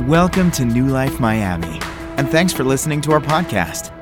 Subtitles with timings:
[0.00, 1.78] Welcome to New Life Miami,
[2.16, 3.92] and thanks for listening to our podcast.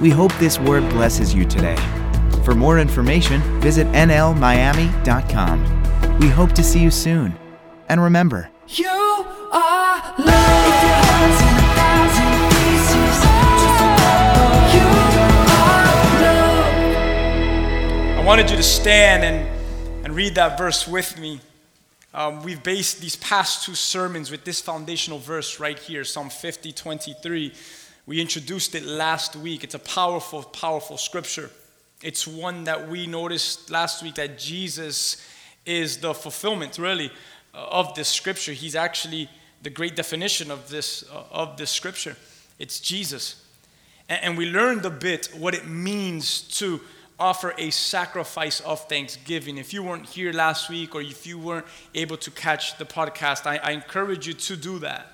[0.00, 1.76] We hope this word blesses you today.
[2.44, 5.60] For more information, visit nlmiami.com.
[6.18, 7.36] We hope to see you soon.
[7.88, 10.64] And remember, You are love.
[10.66, 13.16] If your heart's in a thousand pieces,
[13.60, 14.86] just remember you
[15.60, 15.94] are
[18.08, 18.18] love.
[18.18, 19.46] I wanted you to stand and,
[20.04, 21.40] and read that verse with me.
[22.14, 26.70] Um, we've based these past two sermons with this foundational verse right here, Psalm 50,
[26.70, 27.52] 23.
[28.06, 29.64] We introduced it last week.
[29.64, 31.50] It's a powerful, powerful scripture.
[32.02, 35.28] It's one that we noticed last week that Jesus
[35.66, 37.10] is the fulfillment, really,
[37.52, 38.52] uh, of this scripture.
[38.52, 39.28] He's actually
[39.62, 42.16] the great definition of this, uh, of this scripture.
[42.60, 43.44] It's Jesus.
[44.08, 46.80] And, and we learned a bit what it means to
[47.18, 49.58] offer a sacrifice of thanksgiving.
[49.58, 53.46] If you weren't here last week or if you weren't able to catch the podcast,
[53.46, 55.12] I, I encourage you to do that.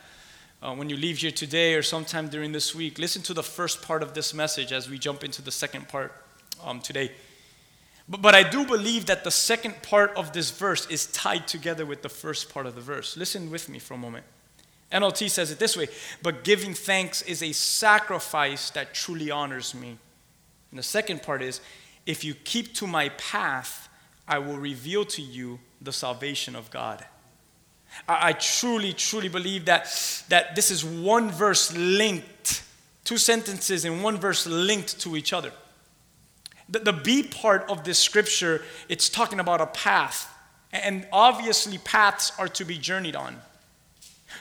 [0.63, 3.83] Uh, when you leave here today or sometime during this week, listen to the first
[3.83, 6.13] part of this message as we jump into the second part
[6.63, 7.11] um, today.
[8.09, 11.87] But, but I do believe that the second part of this verse is tied together
[11.87, 13.17] with the first part of the verse.
[13.17, 14.25] Listen with me for a moment.
[14.93, 15.89] NLT says it this way
[16.23, 19.97] But giving thanks is a sacrifice that truly honors me.
[20.71, 21.61] And the second part is
[22.07, 23.89] If you keep to my path,
[24.27, 27.05] I will reveal to you the salvation of God.
[28.09, 29.89] I, I truly, truly believe that,
[30.29, 32.63] that this is one verse linked,
[33.05, 35.53] two sentences in one verse linked to each other.
[36.69, 40.33] The, the B part of this scripture, it's talking about a path.
[40.73, 43.37] And obviously, paths are to be journeyed on.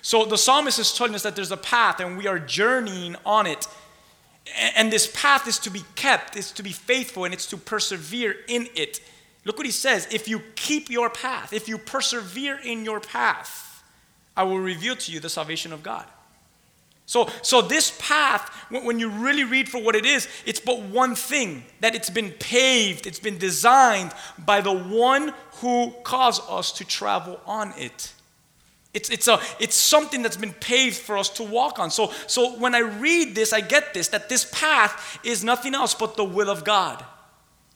[0.01, 3.47] So the psalmist is telling us that there's a path and we are journeying on
[3.47, 3.67] it.
[4.75, 8.35] And this path is to be kept, is to be faithful, and it's to persevere
[8.47, 9.01] in it.
[9.45, 13.83] Look what he says if you keep your path, if you persevere in your path,
[14.35, 16.05] I will reveal to you the salvation of God.
[17.05, 21.15] So, so this path, when you really read for what it is, it's but one
[21.15, 26.85] thing that it's been paved, it's been designed by the one who caused us to
[26.85, 28.13] travel on it.
[28.93, 31.91] It's, it's, a, it's something that's been paved for us to walk on.
[31.91, 35.93] So, so when I read this, I get this that this path is nothing else
[35.93, 37.03] but the will of God.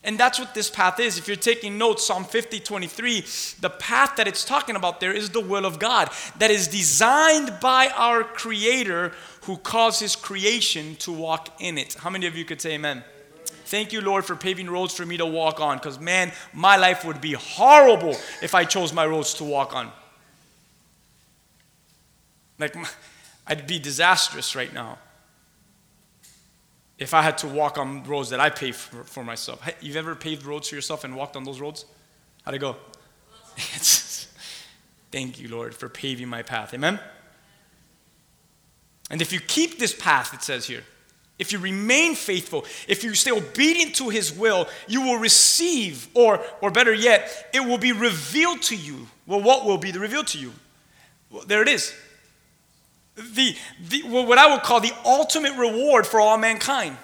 [0.05, 1.17] And that's what this path is.
[1.17, 3.21] If you're taking notes, Psalm 50, 23,
[3.61, 6.09] the path that it's talking about there is the will of God
[6.39, 9.13] that is designed by our Creator
[9.43, 11.93] who caused His creation to walk in it.
[11.93, 13.03] How many of you could say amen?
[13.65, 17.05] Thank you, Lord, for paving roads for me to walk on because, man, my life
[17.05, 19.89] would be horrible if I chose my roads to walk on.
[22.59, 22.75] Like,
[23.47, 24.97] I'd be disastrous right now
[26.97, 29.67] if I had to walk on roads that I paved for, for myself.
[29.81, 31.85] You've ever paved roads for yourself and walked on those roads?
[32.45, 32.77] How'd it go?
[35.11, 36.73] Thank you, Lord, for paving my path.
[36.73, 36.99] Amen?
[39.09, 40.83] And if you keep this path, it says here,
[41.39, 46.39] if you remain faithful, if you stay obedient to his will, you will receive, or,
[46.61, 49.07] or better yet, it will be revealed to you.
[49.25, 50.53] Well, what will be revealed to you?
[51.29, 51.93] Well, there it is.
[53.15, 53.55] The,
[53.89, 56.97] the, what I would call the ultimate reward for all mankind.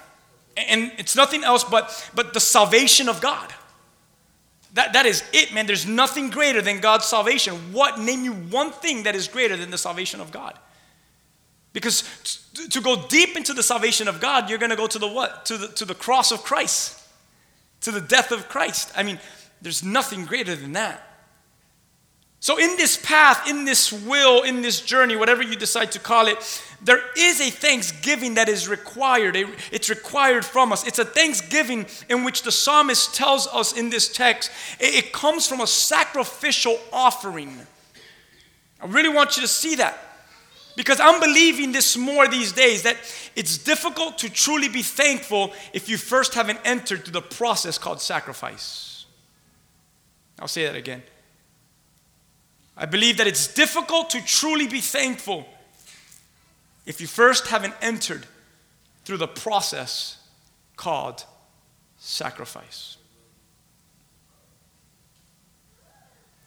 [0.58, 3.54] And it's nothing else but, but the salvation of God.
[4.74, 5.66] That, that is it, man.
[5.66, 7.54] There's nothing greater than God's salvation.
[7.72, 8.00] What?
[8.00, 10.58] Name you one thing that is greater than the salvation of God.
[11.74, 12.04] Because
[12.70, 15.46] to go deep into the salvation of God, you're going to go to the what?
[15.46, 17.00] To the, to the cross of Christ,
[17.82, 18.92] to the death of Christ.
[18.96, 19.20] I mean,
[19.62, 21.09] there's nothing greater than that.
[22.42, 26.28] So, in this path, in this will, in this journey, whatever you decide to call
[26.28, 29.36] it, there is a thanksgiving that is required.
[29.72, 30.88] It's required from us.
[30.88, 35.60] It's a thanksgiving in which the psalmist tells us in this text it comes from
[35.60, 37.60] a sacrificial offering.
[38.82, 40.06] I really want you to see that.
[40.78, 42.96] Because I'm believing this more these days that
[43.36, 48.00] it's difficult to truly be thankful if you first haven't entered through the process called
[48.00, 49.06] sacrifice.
[50.40, 51.04] I'll say that again.
[52.80, 55.46] I believe that it's difficult to truly be thankful
[56.86, 58.26] if you first haven't entered
[59.04, 60.18] through the process
[60.78, 61.26] called
[61.98, 62.96] sacrifice.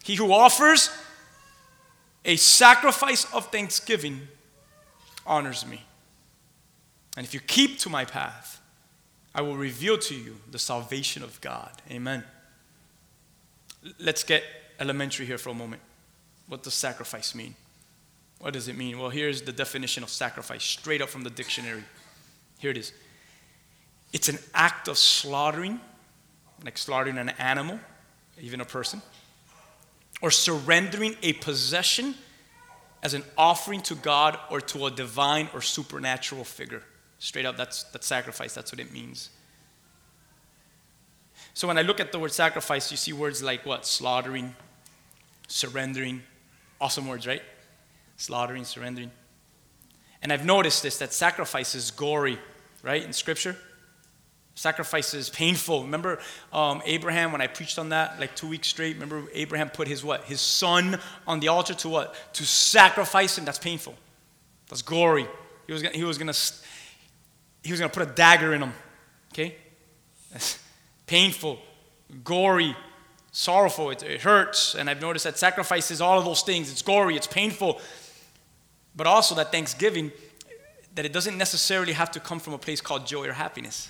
[0.03, 0.89] He who offers
[2.25, 4.27] a sacrifice of thanksgiving
[5.27, 5.85] honors me.
[7.15, 8.59] And if you keep to my path,
[9.35, 11.71] I will reveal to you the salvation of God.
[11.91, 12.23] Amen.
[13.99, 14.43] Let's get
[14.79, 15.81] elementary here for a moment.
[16.47, 17.55] What does sacrifice mean?
[18.39, 18.99] What does it mean?
[18.99, 21.83] Well, here's the definition of sacrifice, straight up from the dictionary.
[22.59, 22.93] Here it is
[24.13, 25.79] it's an act of slaughtering,
[26.63, 27.79] like slaughtering an animal,
[28.39, 29.01] even a person,
[30.21, 32.13] or surrendering a possession
[33.01, 36.83] as an offering to God or to a divine or supernatural figure.
[37.19, 38.53] Straight up, that's, that's sacrifice.
[38.53, 39.29] That's what it means.
[41.53, 43.85] So when I look at the word sacrifice, you see words like what?
[43.85, 44.55] Slaughtering,
[45.47, 46.21] surrendering.
[46.83, 47.41] Awesome words, right?
[48.17, 49.09] Slaughtering, surrendering.
[50.21, 52.37] And I've noticed this that sacrifice is gory,
[52.81, 53.55] right, in Scripture.
[54.55, 55.83] Sacrifice is painful.
[55.83, 56.19] Remember
[56.51, 58.95] um, Abraham when I preached on that like two weeks straight?
[58.95, 60.25] Remember Abraham put his what?
[60.25, 62.15] His son on the altar to what?
[62.33, 63.45] To sacrifice him.
[63.45, 63.95] That's painful.
[64.67, 65.25] That's gory.
[65.67, 66.33] He was gonna, he was gonna
[67.63, 68.73] he was gonna put a dagger in him.
[69.31, 69.55] Okay?
[70.33, 70.59] That's
[71.07, 71.59] painful,
[72.25, 72.75] gory,
[73.33, 73.89] sorrowful.
[73.89, 74.75] It, it hurts.
[74.75, 76.71] And I've noticed that sacrifice is all of those things.
[76.71, 77.17] It's gory.
[77.17, 77.81] It's painful.
[78.95, 80.13] But also that thanksgiving,
[80.95, 83.89] that it doesn't necessarily have to come from a place called joy or happiness.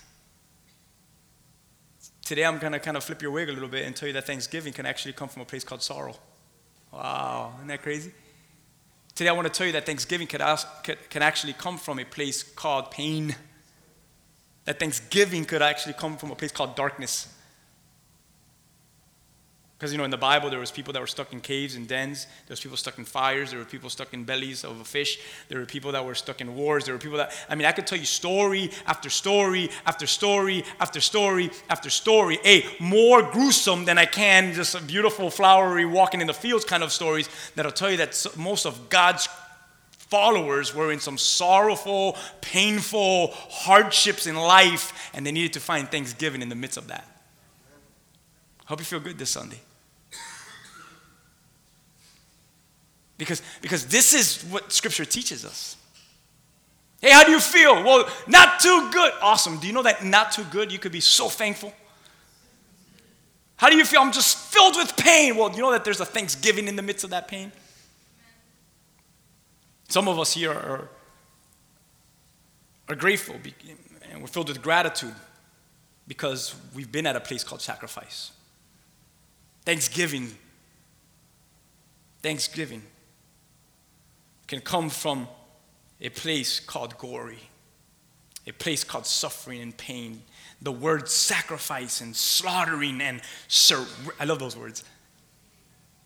[2.26, 4.14] Today I'm going to kind of flip your wig a little bit and tell you
[4.14, 6.16] that Thanksgiving can actually come from a place called sorrow.
[6.92, 8.12] Wow, isn't that crazy?
[9.14, 10.68] Today I want to tell you that Thanksgiving can, ask,
[11.10, 13.36] can actually come from a place called pain.
[14.64, 17.28] That Thanksgiving could actually come from a place called darkness.
[19.84, 21.86] Because, you know, in the Bible, there was people that were stuck in caves and
[21.86, 22.24] dens.
[22.48, 23.50] There was people stuck in fires.
[23.50, 25.20] There were people stuck in bellies of a fish.
[25.50, 26.86] There were people that were stuck in wars.
[26.86, 30.64] There were people that, I mean, I could tell you story after story after story
[30.80, 32.40] after story after story.
[32.46, 36.82] A more gruesome than I can just a beautiful, flowery, walking in the fields kind
[36.82, 39.28] of stories that'll tell you that most of God's
[39.92, 46.42] followers were in some sorrowful, painful hardships in life, and they needed to find thanksgiving
[46.42, 47.06] in the midst of that.
[48.68, 49.60] Hope you feel good this Sunday.
[53.18, 55.78] Because, because this is what Scripture teaches us.
[57.02, 57.84] Hey, how do you feel?
[57.84, 59.12] Well, not too good.
[59.22, 59.60] Awesome.
[59.60, 61.74] Do you know that not too good, you could be so thankful?
[63.58, 64.02] How do you feel?
[64.02, 65.36] I'm just filled with pain.
[65.36, 67.52] Well, you know that there's a thanksgiving in the midst of that pain?
[69.90, 70.90] Some of us here are,
[72.90, 73.36] are grateful
[74.12, 75.14] and we're filled with gratitude
[76.08, 78.32] because we've been at a place called sacrifice.
[79.66, 80.36] Thanksgiving.
[82.22, 82.84] Thanksgiving
[84.48, 85.28] can come from
[86.02, 87.40] a place called gory,
[88.46, 90.22] a place called suffering and pain.
[90.62, 93.88] The word sacrifice and slaughtering and sur-
[94.20, 94.84] I love those words.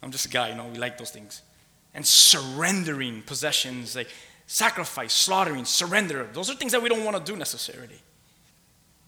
[0.01, 1.42] I'm just a guy, you know, we like those things.
[1.94, 4.10] And surrendering possessions, like
[4.45, 6.28] sacrifice, slaughtering, surrender.
[6.31, 8.00] Those are things that we don't want to do necessarily.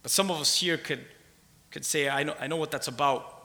[0.01, 1.05] But some of us here could,
[1.71, 3.35] could say, I know, I know what that's about.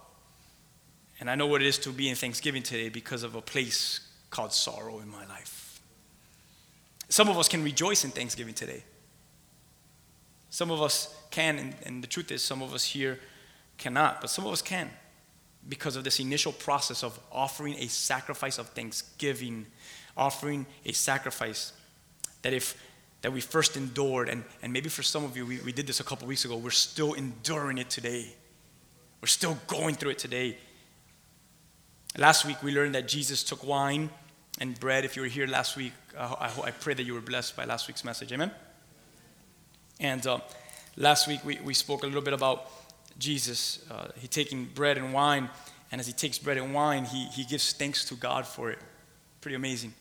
[1.21, 4.01] And I know what it is to be in Thanksgiving today because of a place
[4.31, 5.64] called sorrow in my life.
[7.09, 8.83] Some of us can rejoice in Thanksgiving today.
[10.51, 13.19] Some of us can, and, and the truth is, some of us here
[13.77, 14.91] cannot, but some of us can
[15.69, 19.67] because of this initial process of offering a sacrifice of thanksgiving,
[20.17, 21.73] offering a sacrifice
[22.43, 22.77] that if
[23.23, 25.99] that we first endured, and, and maybe for some of you, we, we did this
[25.99, 28.31] a couple weeks ago, we're still enduring it today.
[29.23, 30.59] We're still going through it today.
[32.19, 34.11] Last week, we learned that Jesus took wine
[34.61, 35.07] and bread.
[35.07, 37.89] If you were here last week, I, I, pray that you were blessed by last
[37.89, 38.33] week's message.
[38.33, 38.51] Amen?
[40.01, 40.39] And uh,
[40.97, 42.71] last week, we, we spoke a little bit about
[43.19, 43.85] Jesus.
[43.91, 45.51] Uh, he taking bread and wine,
[45.91, 48.79] and as he takes bread and wine, he, he gives thanks to God for it.
[49.41, 49.95] Pretty amazing.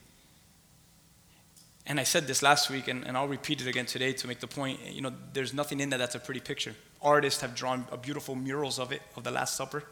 [1.85, 4.39] And I said this last week, and, and I'll repeat it again today to make
[4.39, 4.79] the point.
[4.89, 6.75] You know, there's nothing in that that's a pretty picture.
[7.01, 9.83] Artists have drawn beautiful murals of it, of the Last Supper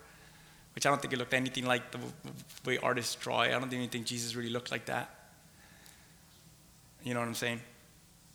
[0.73, 1.99] which I don't think it looked anything like the
[2.65, 3.47] way artists draw it.
[3.53, 5.20] I don't even think Jesus really looked like that.
[7.03, 7.61] You know what I'm saying?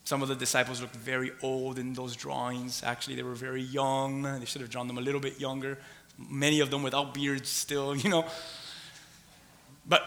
[0.04, 2.82] Some of the disciples looked very old in those drawings.
[2.84, 4.22] Actually, they were very young.
[4.22, 5.78] They should have drawn them a little bit younger.
[6.16, 8.24] Many of them without beards still, you know.
[9.88, 10.02] But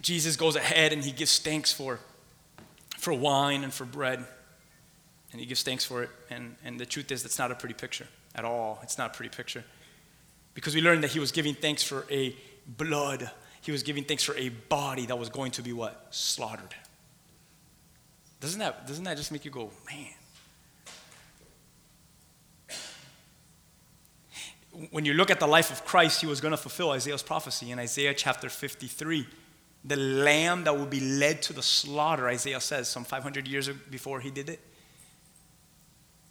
[0.00, 1.98] Jesus goes ahead and he gives thanks for,
[2.98, 4.24] for wine and for bread.
[5.32, 6.10] And he gives thanks for it.
[6.30, 8.78] And, and the truth is, that's not a pretty picture at all.
[8.82, 9.64] It's not a pretty picture
[10.54, 12.34] because we learned that he was giving thanks for a
[12.66, 13.30] blood.
[13.60, 16.06] He was giving thanks for a body that was going to be what?
[16.10, 16.74] Slaughtered.
[18.40, 20.06] Doesn't that, doesn't that just make you go, man?
[24.90, 27.70] When you look at the life of Christ, he was going to fulfill Isaiah's prophecy
[27.70, 29.26] in Isaiah chapter 53.
[29.84, 34.20] The lamb that will be led to the slaughter, Isaiah says, some 500 years before
[34.20, 34.60] he did it.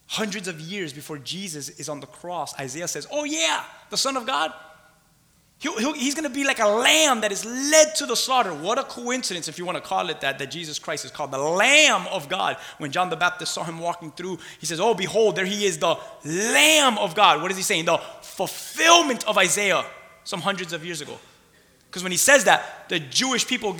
[0.07, 4.15] Hundreds of years before Jesus is on the cross, Isaiah says, Oh, yeah, the Son
[4.15, 4.53] of God.
[5.59, 8.53] He'll, he'll, he's going to be like a lamb that is led to the slaughter.
[8.53, 11.31] What a coincidence, if you want to call it that, that Jesus Christ is called
[11.31, 12.57] the Lamb of God.
[12.77, 15.77] When John the Baptist saw him walking through, he says, Oh, behold, there he is,
[15.77, 17.41] the Lamb of God.
[17.41, 17.85] What is he saying?
[17.85, 19.85] The fulfillment of Isaiah
[20.25, 21.17] some hundreds of years ago.
[21.87, 23.77] Because when he says that, the Jewish people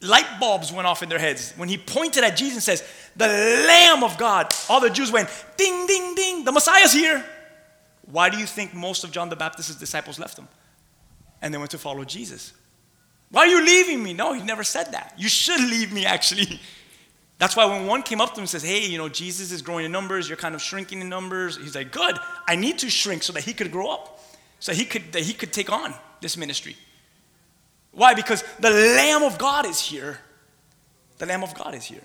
[0.00, 1.52] light bulbs went off in their heads.
[1.56, 5.28] When he pointed at Jesus and says, The Lamb of God, all the Jews went,
[5.56, 7.24] Ding, ding, ding, the Messiah's here.
[8.10, 10.48] Why do you think most of John the Baptist's disciples left him?
[11.40, 12.52] And they went to follow Jesus.
[13.30, 14.12] Why are you leaving me?
[14.14, 15.14] No, he never said that.
[15.16, 16.60] You should leave me, actually.
[17.38, 19.62] That's why when one came up to him and says, Hey, you know, Jesus is
[19.62, 21.56] growing in numbers, you're kind of shrinking in numbers.
[21.56, 24.20] He's like, Good, I need to shrink so that he could grow up,
[24.58, 26.76] so he could, that he could take on this ministry.
[27.92, 28.14] Why?
[28.14, 30.18] Because the Lamb of God is here.
[31.18, 32.02] The Lamb of God is here.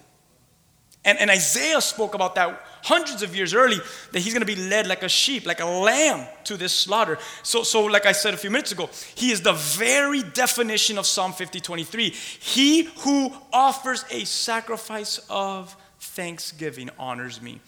[1.05, 3.77] And, and Isaiah spoke about that hundreds of years early
[4.11, 7.17] that he's going to be led like a sheep, like a lamb to this slaughter.
[7.41, 11.05] So, so, like I said a few minutes ago, he is the very definition of
[11.05, 12.09] Psalm 50 23.
[12.09, 17.59] He who offers a sacrifice of thanksgiving honors me.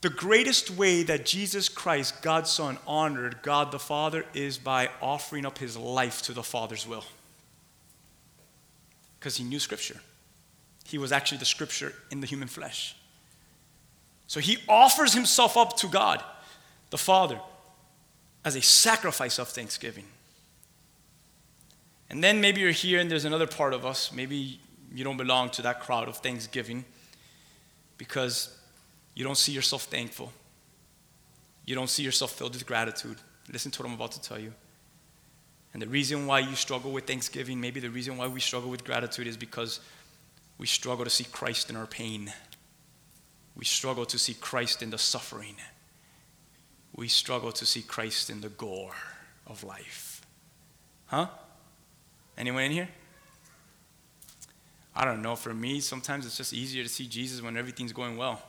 [0.00, 5.46] The greatest way that Jesus Christ, God's Son, honored God the Father is by offering
[5.46, 7.04] up his life to the Father's will.
[9.18, 10.00] Because he knew Scripture.
[10.84, 12.96] He was actually the Scripture in the human flesh.
[14.26, 16.22] So he offers himself up to God,
[16.90, 17.38] the Father,
[18.44, 20.04] as a sacrifice of thanksgiving.
[22.10, 24.12] And then maybe you're here and there's another part of us.
[24.12, 24.58] Maybe
[24.94, 26.84] you don't belong to that crowd of thanksgiving
[27.96, 28.56] because
[29.14, 30.32] you don't see yourself thankful.
[31.64, 33.16] You don't see yourself filled with gratitude.
[33.50, 34.52] Listen to what I'm about to tell you.
[35.72, 38.84] And the reason why you struggle with thanksgiving, maybe the reason why we struggle with
[38.84, 39.80] gratitude is because
[40.62, 42.32] we struggle to see Christ in our pain.
[43.56, 45.56] We struggle to see Christ in the suffering.
[46.94, 48.94] We struggle to see Christ in the gore
[49.48, 50.24] of life.
[51.06, 51.26] Huh?
[52.38, 52.88] Anyone in here?
[54.94, 55.34] I don't know.
[55.34, 58.40] For me, sometimes it's just easier to see Jesus when everything's going well.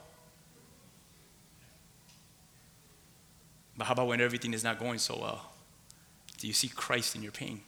[3.75, 5.51] But how about when everything is not going so well?
[6.37, 7.61] Do you see Christ in your pain?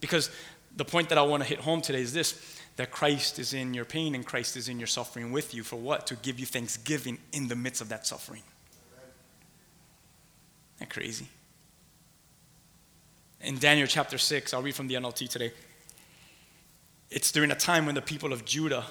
[0.00, 0.30] Because
[0.76, 3.72] the point that I want to hit home today is this that Christ is in
[3.72, 5.62] your pain and Christ is in your suffering with you.
[5.62, 6.08] For what?
[6.08, 8.42] To give you thanksgiving in the midst of that suffering.
[10.76, 11.28] Isn't that crazy?
[13.40, 15.52] In Daniel chapter 6, I'll read from the NLT today.
[17.10, 18.84] It's during a time when the people of Judah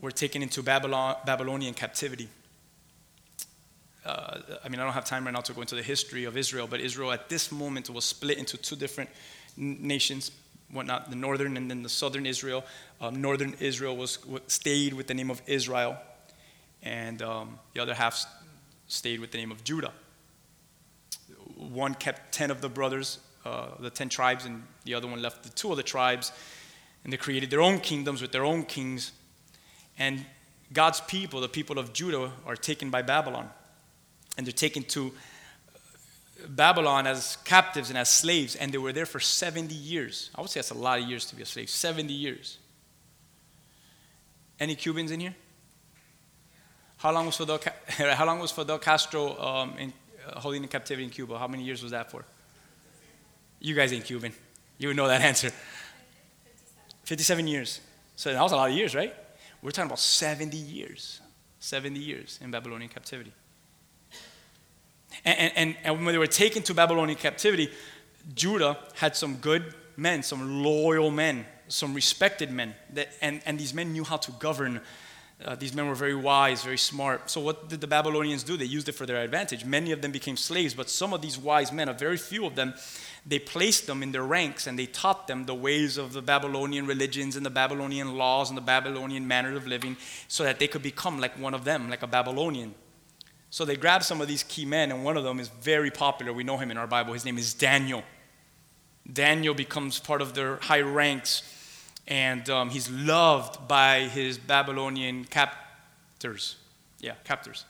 [0.00, 2.28] were taken into Babylon, Babylonian captivity.
[4.04, 6.36] Uh, I mean, I don't have time right now to go into the history of
[6.36, 9.10] Israel, but Israel at this moment was split into two different
[9.56, 10.32] nations
[10.72, 12.64] whatnot, the northern and then the southern Israel.
[13.00, 15.96] Um, northern Israel was stayed with the name of Israel,
[16.82, 18.24] and um, the other half
[18.86, 19.92] stayed with the name of Judah.
[21.56, 25.42] One kept ten of the brothers, uh, the ten tribes, and the other one left
[25.42, 26.32] the two of the tribes,
[27.04, 29.12] and they created their own kingdoms with their own kings.
[29.98, 30.24] And
[30.72, 33.50] God's people, the people of Judah, are taken by Babylon,
[34.36, 35.12] and they're taken to
[36.48, 40.30] Babylon as captives and as slaves, and they were there for 70 years.
[40.34, 42.58] I would say that's a lot of years to be a slave 70 years.
[44.58, 45.34] Any Cubans in here?
[46.98, 49.92] How long was Fidel, how long was Fidel Castro um, in,
[50.26, 51.38] uh, holding in captivity in Cuba?
[51.38, 52.24] How many years was that for?
[53.58, 54.32] You guys ain't Cuban.
[54.78, 55.50] You would know that answer.
[57.04, 57.80] 57 years.
[58.16, 59.14] So that was a lot of years, right?
[59.62, 61.20] We're talking about 70 years.
[61.58, 63.32] 70 years in Babylonian captivity.
[65.24, 67.70] And, and, and when they were taken to Babylonian captivity,
[68.34, 72.74] Judah had some good men, some loyal men, some respected men.
[72.94, 74.80] That, and, and these men knew how to govern.
[75.44, 77.30] Uh, these men were very wise, very smart.
[77.30, 78.56] So, what did the Babylonians do?
[78.56, 79.64] They used it for their advantage.
[79.64, 82.56] Many of them became slaves, but some of these wise men, a very few of
[82.56, 82.74] them,
[83.26, 86.86] they placed them in their ranks and they taught them the ways of the Babylonian
[86.86, 89.96] religions and the Babylonian laws and the Babylonian manner of living
[90.28, 92.74] so that they could become like one of them, like a Babylonian.
[93.50, 96.32] So they grab some of these key men, and one of them is very popular.
[96.32, 97.12] We know him in our Bible.
[97.12, 98.04] His name is Daniel.
[99.12, 101.42] Daniel becomes part of their high ranks,
[102.06, 106.56] and um, he's loved by his Babylonian captors.
[107.00, 107.64] Yeah, captors.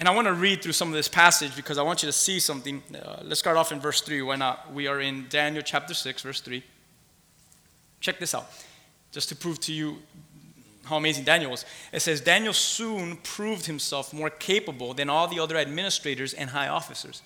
[0.00, 2.12] And I want to read through some of this passage because I want you to
[2.12, 2.82] see something.
[2.92, 4.22] Uh, let's start off in verse 3.
[4.22, 4.72] Why not?
[4.72, 6.64] We are in Daniel chapter 6, verse 3.
[8.00, 8.50] Check this out.
[9.12, 9.98] Just to prove to you
[10.92, 11.64] how amazing Daniel was.
[11.92, 16.68] It says, Daniel soon proved himself more capable than all the other administrators and high
[16.68, 17.22] officers.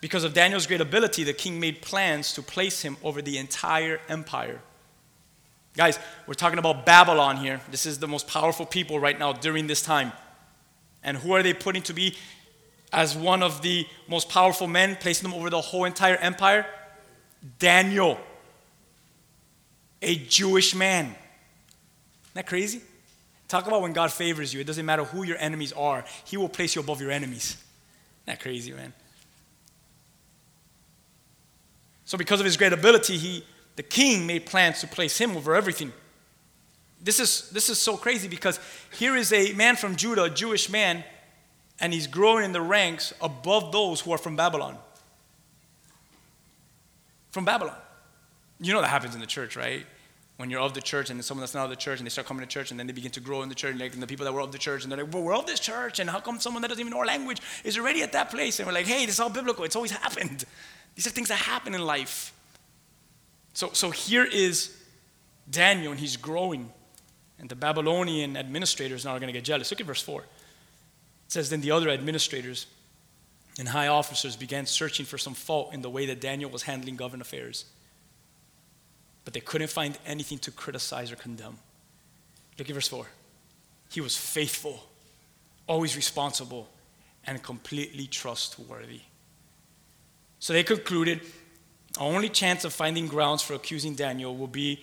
[0.00, 4.00] Because of Daniel's great ability, the king made plans to place him over the entire
[4.08, 4.60] empire.
[5.76, 7.60] Guys, we're talking about Babylon here.
[7.70, 10.12] This is the most powerful people right now during this time.
[11.04, 12.16] And who are they putting to be
[12.92, 16.66] as one of the most powerful men, placing them over the whole entire empire?
[17.58, 18.18] Daniel,
[20.02, 21.14] a Jewish man.
[22.34, 22.80] That crazy?
[23.48, 24.60] Talk about when God favors you.
[24.60, 27.56] It doesn't matter who your enemies are, He will place you above your enemies.
[28.24, 28.92] Isn't that crazy, man?
[32.04, 33.44] So, because of his great ability, he,
[33.76, 35.92] the king made plans to place him over everything.
[37.02, 38.60] This is, this is so crazy because
[38.96, 41.04] here is a man from Judah, a Jewish man,
[41.80, 44.76] and he's growing in the ranks above those who are from Babylon.
[47.30, 47.76] From Babylon.
[48.60, 49.86] You know that happens in the church, right?
[50.38, 52.26] When you're of the church and someone that's not of the church and they start
[52.26, 54.06] coming to church and then they begin to grow in the church, like and the
[54.06, 56.08] people that were of the church and they're like, well, we're of this church, and
[56.08, 58.58] how come someone that doesn't even know our language is already at that place?
[58.58, 59.64] And we're like, hey, this is all biblical.
[59.64, 60.44] It's always happened.
[60.94, 62.32] These are things that happen in life.
[63.54, 64.76] So, so here is
[65.50, 66.72] Daniel, and he's growing.
[67.38, 69.70] And the Babylonian administrators now are going to get jealous.
[69.70, 70.22] Look at verse 4.
[70.22, 70.26] It
[71.28, 72.66] says, Then the other administrators
[73.58, 76.96] and high officers began searching for some fault in the way that Daniel was handling
[76.96, 77.66] government affairs.
[79.24, 81.58] But they couldn't find anything to criticize or condemn.
[82.58, 83.06] Look at verse 4.
[83.90, 84.82] He was faithful,
[85.66, 86.68] always responsible,
[87.24, 89.00] and completely trustworthy.
[90.38, 91.20] So they concluded
[91.98, 94.82] our only chance of finding grounds for accusing Daniel will be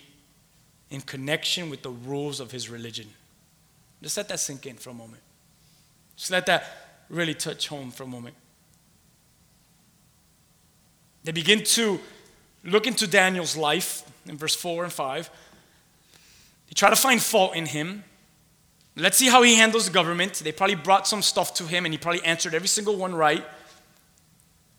[0.90, 3.08] in connection with the rules of his religion.
[4.02, 5.22] Just let that sink in for a moment.
[6.16, 8.36] Just let that really touch home for a moment.
[11.24, 12.00] They begin to
[12.64, 15.30] look into Daniel's life in verse 4 and 5.
[16.68, 18.04] They try to find fault in him.
[18.96, 20.34] Let's see how he handles the government.
[20.36, 23.46] They probably brought some stuff to him and he probably answered every single one right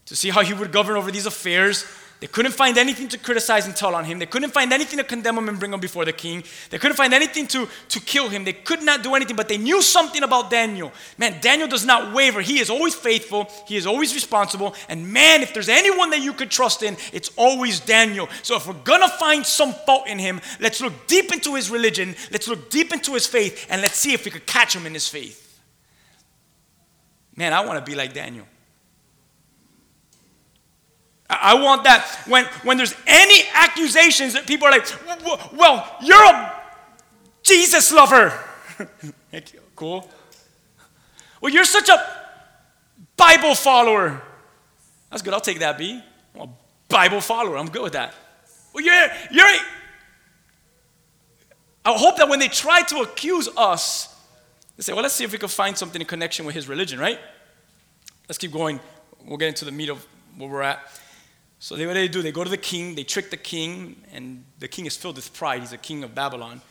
[0.07, 1.85] to see how he would govern over these affairs.
[2.21, 4.19] They couldn't find anything to criticize and tell on him.
[4.19, 6.45] They couldn't find anything to condemn him and bring him before the king.
[6.69, 8.45] They couldn't find anything to, to kill him.
[8.45, 10.93] They could not do anything, but they knew something about Daniel.
[11.17, 12.43] Man, Daniel does not waver.
[12.43, 14.75] He is always faithful, he is always responsible.
[14.91, 18.29] And man, if there's anyone that you could trust in, it's always Daniel.
[18.43, 22.15] So if we're gonna find some fault in him, let's look deep into his religion,
[22.31, 24.93] let's look deep into his faith, and let's see if we could catch him in
[24.93, 25.59] his faith.
[27.35, 28.47] Man, I wanna be like Daniel.
[31.31, 34.87] I want that when, when there's any accusations that people are like,
[35.53, 36.61] well, you're a
[37.45, 38.37] Jesus lover.
[39.77, 40.11] cool.
[41.41, 42.05] Well, you're such a
[43.17, 44.21] Bible follower.
[45.11, 45.33] That's good.
[45.33, 46.03] I'll take that, B.
[46.35, 46.49] I'm a
[46.89, 47.57] Bible follower.
[47.57, 48.13] I'm good with that.
[48.73, 49.47] Well, you're, you're
[51.85, 54.15] I hope that when they try to accuse us,
[54.77, 56.99] they say, well, let's see if we can find something in connection with his religion,
[56.99, 57.19] right?
[58.29, 58.81] Let's keep going.
[59.25, 60.81] We'll get into the meat of where we're at.
[61.61, 62.23] So they, what they do?
[62.23, 65.33] They go to the king, they trick the king, and the king is filled with
[65.35, 65.61] pride.
[65.61, 66.63] He's a king of Babylon.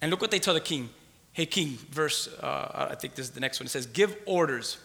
[0.00, 0.88] And look what they tell the king.
[1.32, 3.66] Hey, king, verse, uh, I think this is the next one.
[3.66, 4.78] It says, Give orders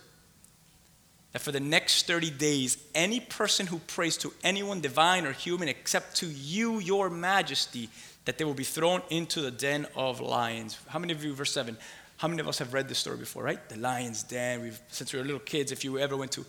[1.31, 5.69] that for the next 30 days, any person who prays to anyone divine or human
[5.69, 7.89] except to you, your majesty,
[8.25, 10.77] that they will be thrown into the den of lions.
[10.89, 11.77] How many of you, verse 7,
[12.17, 13.69] how many of us have read this story before, right?
[13.69, 14.61] The lion's den.
[14.61, 16.45] We've, since we were little kids, if you ever went to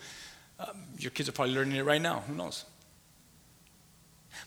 [0.59, 2.23] um, your kids are probably learning it right now.
[2.27, 2.65] Who knows?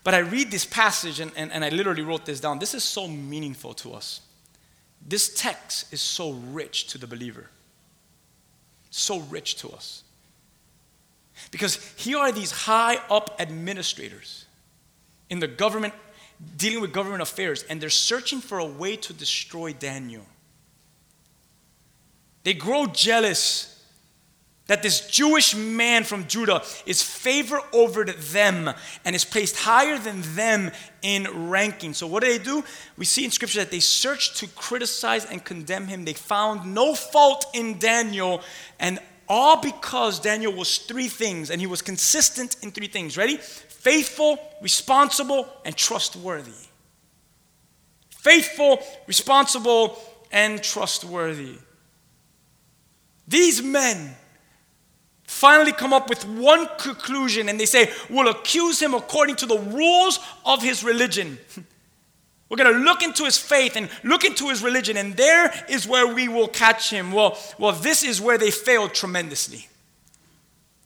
[0.03, 2.59] But I read this passage and, and, and I literally wrote this down.
[2.59, 4.21] This is so meaningful to us.
[5.05, 7.49] This text is so rich to the believer,
[8.89, 10.03] so rich to us.
[11.51, 14.45] Because here are these high up administrators
[15.29, 15.93] in the government,
[16.57, 20.25] dealing with government affairs, and they're searching for a way to destroy Daniel.
[22.43, 23.68] They grow jealous
[24.69, 28.69] that this Jewish man from Judah is favored over them
[29.03, 30.69] and is placed higher than them
[31.01, 31.95] in ranking.
[31.95, 32.63] So, what do they do?
[32.95, 36.05] We see in scripture that they searched to criticize and condemn him.
[36.05, 38.43] They found no fault in Daniel,
[38.79, 43.17] and all because Daniel was three things, and he was consistent in three things.
[43.17, 43.37] Ready?
[43.37, 46.51] Faithful, responsible, and trustworthy.
[48.11, 49.99] Faithful, responsible,
[50.31, 51.57] and trustworthy.
[53.27, 54.15] These men
[55.29, 59.59] finally come up with one conclusion and they say, We'll accuse him according to the
[59.59, 61.37] rules of his religion.
[62.49, 65.87] We're going to look into his faith and look into his religion, and there is
[65.87, 67.11] where we will catch him.
[67.11, 69.67] Well, well, this is where they failed tremendously.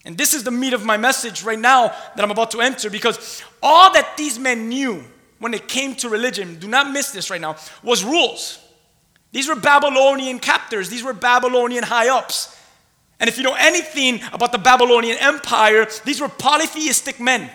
[0.03, 2.89] And this is the meat of my message right now that I'm about to enter
[2.89, 5.06] because all that these men knew
[5.39, 8.60] when it came to religion, do not miss this right now, was rules.
[9.32, 12.60] These were Babylonian captors, these were Babylonian high ups.
[13.23, 17.49] And if you know anything about the Babylonian Empire, these were polytheistic men.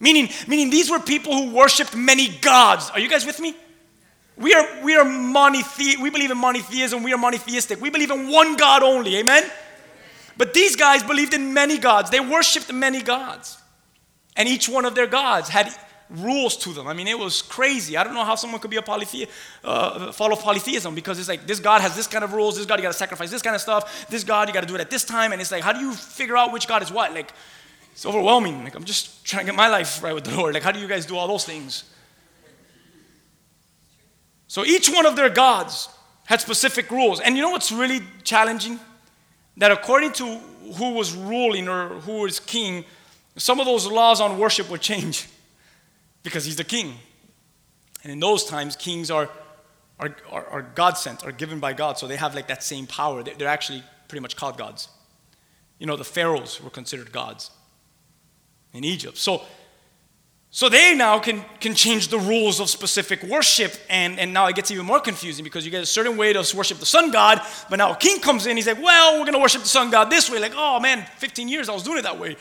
[0.00, 2.90] Meaning, meaning these were people who worshiped many gods.
[2.90, 3.54] Are you guys with me?
[4.36, 7.80] We are, we are monothe- we believe in monotheism, we are monotheistic.
[7.80, 9.48] We believe in one God only, amen?
[10.36, 12.10] But these guys believed in many gods.
[12.10, 13.58] They worshiped many gods.
[14.34, 15.72] And each one of their gods had
[16.10, 16.86] rules to them.
[16.86, 17.96] I mean, it was crazy.
[17.96, 19.28] I don't know how someone could be a polythe-
[19.64, 22.56] uh, follow polytheism because it's like this God has this kind of rules.
[22.56, 24.08] This God you got to sacrifice this kind of stuff.
[24.08, 25.32] This God you got to do it at this time.
[25.32, 27.14] And it's like, how do you figure out which God is what?
[27.14, 27.32] Like,
[27.92, 28.64] It's overwhelming.
[28.64, 30.54] Like, I'm just trying to get my life right with the Lord.
[30.54, 31.84] Like, how do you guys do all those things?
[34.48, 35.88] So each one of their gods
[36.24, 37.20] had specific rules.
[37.20, 38.80] And you know what's really challenging?
[39.56, 40.38] That according to
[40.74, 42.84] who was ruling or who was king,
[43.36, 45.28] some of those laws on worship would change
[46.22, 46.94] because he's the king.
[48.02, 49.28] And in those times, kings are,
[49.98, 51.98] are, are, are God sent, are given by God.
[51.98, 53.22] So they have like that same power.
[53.22, 54.88] They're actually pretty much called gods.
[55.78, 57.50] You know, the pharaohs were considered gods
[58.72, 59.16] in Egypt.
[59.16, 59.42] So,
[60.50, 63.72] so they now can, can change the rules of specific worship.
[63.88, 66.56] And, and now it gets even more confusing because you get a certain way to
[66.56, 69.34] worship the sun god, but now a king comes in, he's like, well, we're going
[69.34, 70.38] to worship the sun god this way.
[70.38, 72.36] Like, oh man, 15 years I was doing it that way.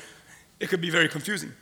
[0.59, 1.53] It could be very confusing.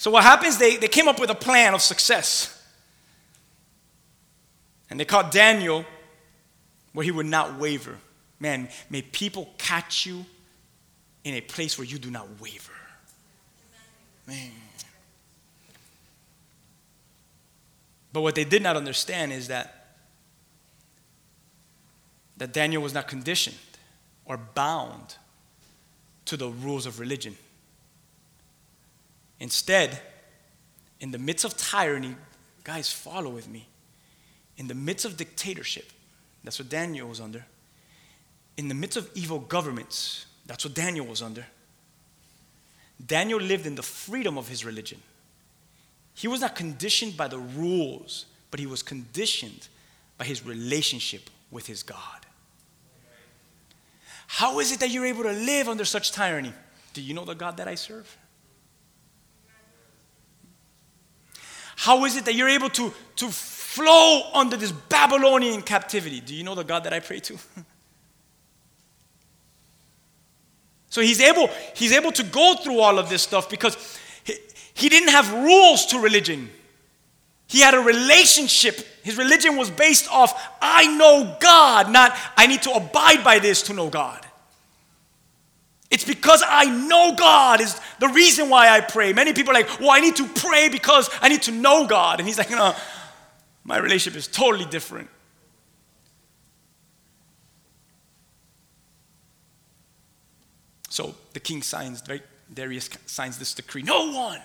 [0.00, 2.58] So what happens, they, they came up with a plan of success.
[4.88, 5.84] And they caught Daniel
[6.94, 7.98] where he would not waver.
[8.38, 10.24] Man, may people catch you
[11.22, 12.72] in a place where you do not waver.
[14.26, 14.52] Man.
[18.14, 19.98] But what they did not understand is that
[22.38, 23.58] that Daniel was not conditioned
[24.24, 25.16] or bound
[26.24, 27.36] to the rules of religion.
[29.40, 29.98] Instead,
[31.00, 32.14] in the midst of tyranny,
[32.62, 33.66] guys, follow with me.
[34.58, 35.90] In the midst of dictatorship,
[36.44, 37.46] that's what Daniel was under.
[38.58, 41.46] In the midst of evil governments, that's what Daniel was under.
[43.04, 45.00] Daniel lived in the freedom of his religion.
[46.14, 49.68] He was not conditioned by the rules, but he was conditioned
[50.18, 52.26] by his relationship with his God.
[54.26, 56.52] How is it that you're able to live under such tyranny?
[56.92, 58.16] Do you know the God that I serve?
[61.80, 66.20] How is it that you're able to, to flow under this Babylonian captivity?
[66.20, 67.38] Do you know the God that I pray to?
[70.90, 74.34] so he's able, he's able to go through all of this stuff because he,
[74.74, 76.50] he didn't have rules to religion.
[77.46, 78.86] He had a relationship.
[79.02, 83.62] His religion was based off, I know God, not I need to abide by this
[83.62, 84.26] to know God.
[85.90, 89.12] It's because I know God is the reason why I pray.
[89.12, 92.20] Many people are like, well, I need to pray because I need to know God.
[92.20, 92.74] And he's like, no,
[93.64, 95.10] my relationship is totally different.
[100.90, 102.22] So the king signs, right?
[102.52, 103.82] Darius signs this decree.
[103.82, 104.40] No one.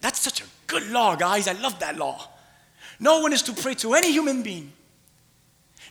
[0.00, 1.46] That's such a good law, guys.
[1.46, 2.28] I love that law.
[3.00, 4.72] No one is to pray to any human being.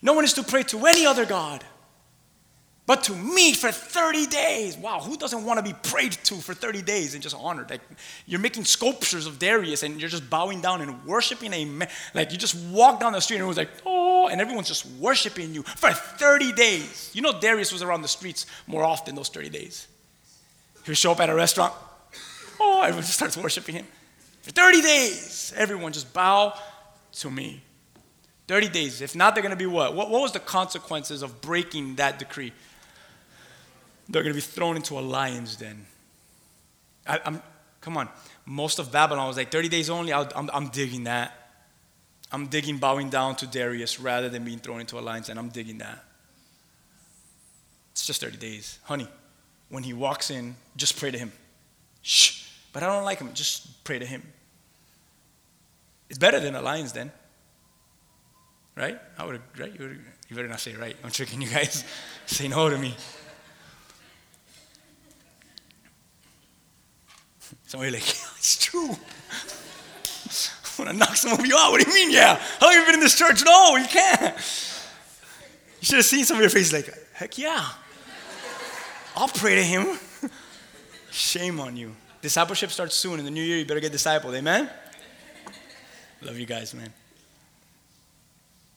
[0.02, 1.64] No one is to pray to any other God.
[2.88, 6.54] But to me for 30 days, wow, who doesn't want to be prayed to for
[6.54, 7.70] 30 days and just honored?
[7.70, 7.82] Like
[8.28, 11.90] you're making sculptures of Darius and you're just bowing down and worshiping a man.
[12.14, 14.86] Like you just walk down the street and it was like, oh, and everyone's just
[15.00, 17.10] worshiping you for 30 days.
[17.14, 19.88] You know, Darius was around the streets more often those 30 days.
[20.84, 21.74] He would show up at a restaurant,
[22.60, 23.88] oh, everyone just starts worshiping him.
[24.44, 26.54] For 30 days, everyone just bow
[27.14, 27.64] to me.
[28.48, 29.02] 30 days.
[29.02, 29.96] If not, they're going to be what?
[29.96, 30.12] what?
[30.12, 32.54] What was the consequences of breaking that decree?
[34.10, 35.86] They're going to be thrown into a lion's den.
[37.08, 37.42] I, am
[37.82, 38.10] come on.
[38.46, 40.14] Most of Babylon was like 30 days only.
[40.14, 41.50] i am I'm digging that.
[42.32, 45.38] I'm digging bowing down to Darius rather than being thrown into a lion's den.
[45.38, 46.04] I'm digging that.
[47.92, 48.80] It's just 30 days.
[48.84, 49.08] Honey,
[49.70, 51.32] when he walks in, just pray to him.
[52.02, 52.50] Shh.
[52.74, 53.34] But I don't like him.
[53.34, 54.22] Just pray to him.
[56.10, 57.12] It's better than a lion's den.
[58.76, 59.00] Right?
[59.18, 59.74] I would, right?
[59.80, 60.96] You better not say right.
[61.04, 61.86] I'm tricking you guys.
[62.26, 62.94] say no to me.
[67.68, 68.90] Somebody like, yeah, it's true.
[68.90, 71.72] I want to knock some of you out.
[71.72, 72.36] What do you mean, yeah?
[72.60, 73.44] How long have you been in this church?
[73.46, 74.36] No, you can't.
[75.80, 77.66] You should have seen some of your faces like, heck yeah.
[79.16, 79.98] I'll pray to him.
[81.12, 81.96] Shame on you.
[82.22, 83.20] Discipleship starts soon.
[83.20, 84.36] In the new year, you better get discipled.
[84.36, 84.70] Amen?
[86.22, 86.92] Love you guys, man.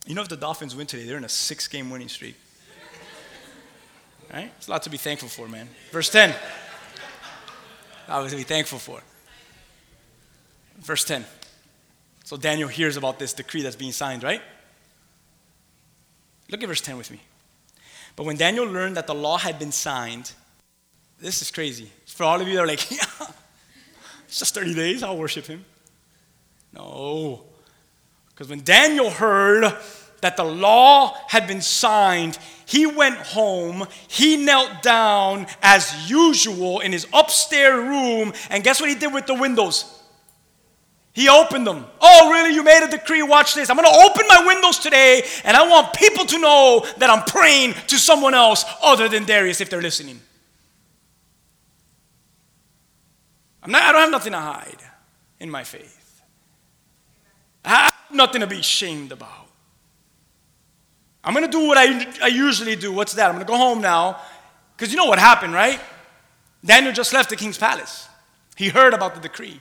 [0.07, 2.37] You know, if the Dolphins win today, they're in a six game winning streak.
[4.33, 4.53] Right?
[4.59, 5.69] It's a lot to be thankful for, man.
[5.91, 6.35] Verse 10.
[8.09, 9.03] I was to be thankful for.
[10.79, 11.25] Verse 10.
[12.25, 14.43] So Daniel hears about this decree that's being signed, right?
[16.51, 17.21] Look at verse 10 with me.
[18.17, 20.33] But when Daniel learned that the law had been signed,
[21.21, 21.91] this is crazy.
[22.07, 23.05] For all of you that are like, yeah,
[24.27, 25.65] it's just 30 days, I'll worship him.
[26.73, 27.45] No.
[28.31, 29.73] Because when Daniel heard
[30.21, 36.93] that the law had been signed, he went home, he knelt down as usual in
[36.93, 39.95] his upstairs room, and guess what he did with the windows?
[41.13, 41.85] He opened them.
[42.01, 42.55] Oh, really?
[42.55, 43.23] You made a decree?
[43.23, 43.71] Watch this.
[43.71, 47.25] I'm going to open my windows today, and I want people to know that I'm
[47.25, 50.21] praying to someone else other than Darius if they're listening.
[53.65, 54.79] I'm not, I don't have nothing to hide
[55.41, 56.23] in my faith.
[57.65, 59.48] I have nothing to be ashamed about.
[61.29, 62.91] I'm going to do what I, I usually do.
[62.91, 63.27] What's that?
[63.27, 64.19] I'm going to go home now.
[64.75, 65.79] Because you know what happened, right?
[66.65, 68.09] Daniel just left the king's palace.
[68.57, 69.61] He heard about the decree.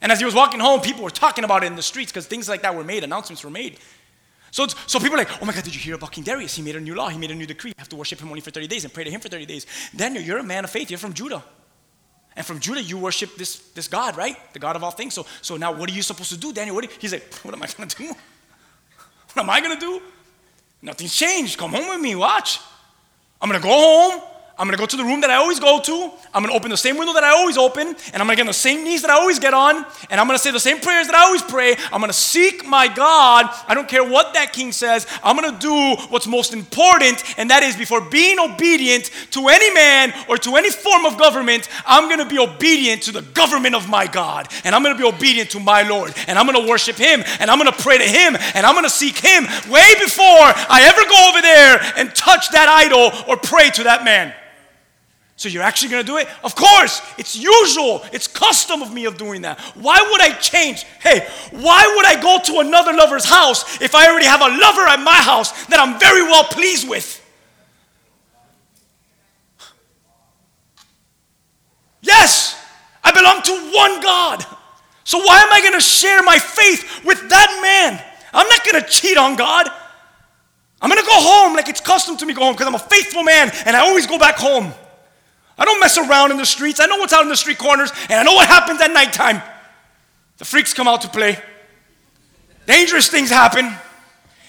[0.00, 2.26] And as he was walking home, people were talking about it in the streets because
[2.26, 3.78] things like that were made, announcements were made.
[4.50, 6.56] So, so people are like, oh my God, did you hear about King Darius?
[6.56, 7.70] He made a new law, he made a new decree.
[7.70, 9.46] You have to worship him only for 30 days and pray to him for 30
[9.46, 9.66] days.
[9.94, 11.44] Daniel, you're a man of faith, you're from Judah.
[12.34, 14.36] And from Judah, you worship this, this God, right?
[14.54, 15.14] The God of all things.
[15.14, 16.74] So, so now what are you supposed to do, Daniel?
[16.74, 18.12] What you, he's like, what am I going to do?
[19.32, 20.02] What am I going to do?
[20.82, 21.58] Nothing's changed.
[21.58, 22.60] Come home with me, watch.
[23.40, 24.22] I'm going to go home.
[24.60, 26.10] I'm gonna go to the room that I always go to.
[26.34, 28.48] I'm gonna open the same window that I always open, and I'm gonna get on
[28.48, 31.06] the same knees that I always get on, and I'm gonna say the same prayers
[31.06, 31.76] that I always pray.
[31.90, 33.48] I'm gonna seek my God.
[33.66, 35.06] I don't care what that king says.
[35.24, 40.12] I'm gonna do what's most important, and that is before being obedient to any man
[40.28, 44.06] or to any form of government, I'm gonna be obedient to the government of my
[44.06, 47.50] God, and I'm gonna be obedient to my Lord, and I'm gonna worship Him, and
[47.50, 51.30] I'm gonna pray to Him, and I'm gonna seek Him way before I ever go
[51.30, 54.34] over there and touch that idol or pray to that man.
[55.40, 56.28] So you're actually going to do it?
[56.44, 57.00] Of course.
[57.16, 58.02] It's usual.
[58.12, 59.58] It's custom of me of doing that.
[59.74, 60.82] Why would I change?
[61.00, 64.82] Hey, why would I go to another lover's house if I already have a lover
[64.82, 67.26] at my house that I'm very well pleased with?
[72.02, 72.62] Yes,
[73.02, 74.44] I belong to one God.
[75.04, 78.04] So why am I going to share my faith with that man?
[78.34, 79.68] I'm not going to cheat on God.
[80.82, 82.78] I'm going to go home like it's custom to me go home because I'm a
[82.78, 84.74] faithful man and I always go back home.
[85.60, 86.80] I don't mess around in the streets.
[86.80, 89.42] I know what's out in the street corners, and I know what happens at nighttime.
[90.38, 91.38] The freaks come out to play.
[92.64, 93.70] Dangerous things happen.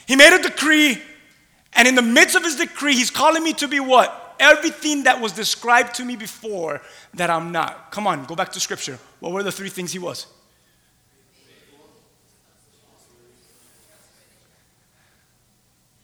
[0.07, 1.01] He made a decree,
[1.73, 4.37] and in the midst of his decree, he's calling me to be what?
[4.39, 6.81] Everything that was described to me before
[7.15, 7.91] that I'm not.
[7.91, 8.97] Come on, go back to scripture.
[9.19, 10.27] What were the three things he was?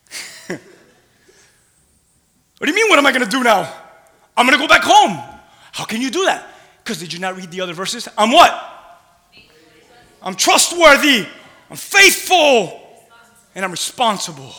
[0.47, 0.59] what
[2.59, 3.73] do you mean, what am I going to do now?
[4.37, 5.17] I'm going to go back home.
[5.71, 6.47] How can you do that?
[6.83, 8.07] Because did you not read the other verses?
[8.17, 8.53] I'm what?
[10.21, 11.25] I'm trustworthy.
[11.69, 12.81] I'm faithful.
[13.55, 14.53] And I'm responsible.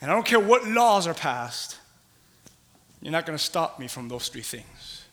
[0.00, 1.78] And I don't care what laws are passed.
[3.00, 5.04] You're not going to stop me from those three things.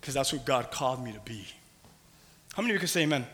[0.00, 1.46] Because that's what God called me to be.
[2.54, 3.26] How many of you can say amen?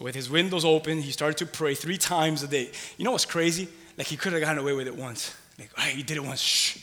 [0.00, 2.70] So with his windows open, he started to pray three times a day.
[2.96, 3.68] You know what's crazy?
[3.98, 5.36] Like he could have gotten away with it once.
[5.58, 6.40] Like, hey, he did it once.
[6.40, 6.78] Shh.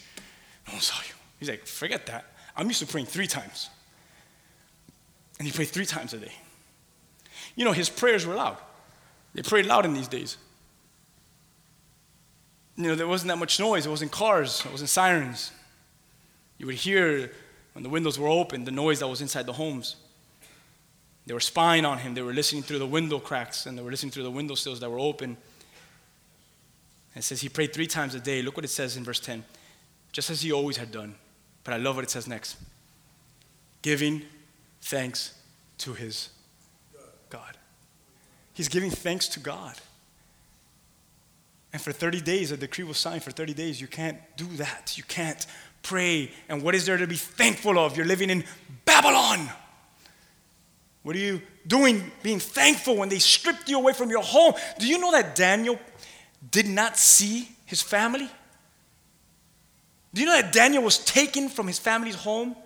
[0.67, 1.15] No one saw you.
[1.39, 2.25] He's like, forget that.
[2.55, 3.71] I'm used to praying three times.
[5.39, 6.31] And he prayed three times a day.
[7.55, 8.57] You know, his prayers were loud.
[9.33, 10.37] They prayed loud in these days.
[12.75, 13.87] You know, there wasn't that much noise.
[13.87, 14.63] It wasn't cars.
[14.63, 15.51] It wasn't sirens.
[16.59, 17.31] You would hear
[17.73, 19.95] when the windows were open the noise that was inside the homes.
[21.27, 22.13] They were spying on him.
[22.13, 24.79] They were listening through the window cracks and they were listening through the window sills
[24.79, 25.31] that were open.
[25.31, 28.41] And it says he prayed three times a day.
[28.41, 29.43] Look what it says in verse 10.
[30.13, 31.15] Just as he always had done.
[31.65, 32.57] But I love what it says next
[33.81, 34.23] giving
[34.81, 35.33] thanks
[35.77, 36.29] to his
[37.29, 37.57] God.
[38.53, 39.75] He's giving thanks to God.
[41.73, 43.23] And for 30 days, a decree was signed.
[43.23, 44.97] For 30 days, you can't do that.
[44.97, 45.45] You can't
[45.83, 46.31] pray.
[46.49, 47.95] And what is there to be thankful of?
[47.95, 48.45] You're living in
[48.85, 49.49] Babylon.
[51.07, 54.55] What are you doing being thankful when they stripped you away from your home?
[54.77, 55.79] Do you know that Daniel
[56.51, 58.29] did not see his family?
[60.13, 62.57] Do you know that Daniel was taken from his family's home?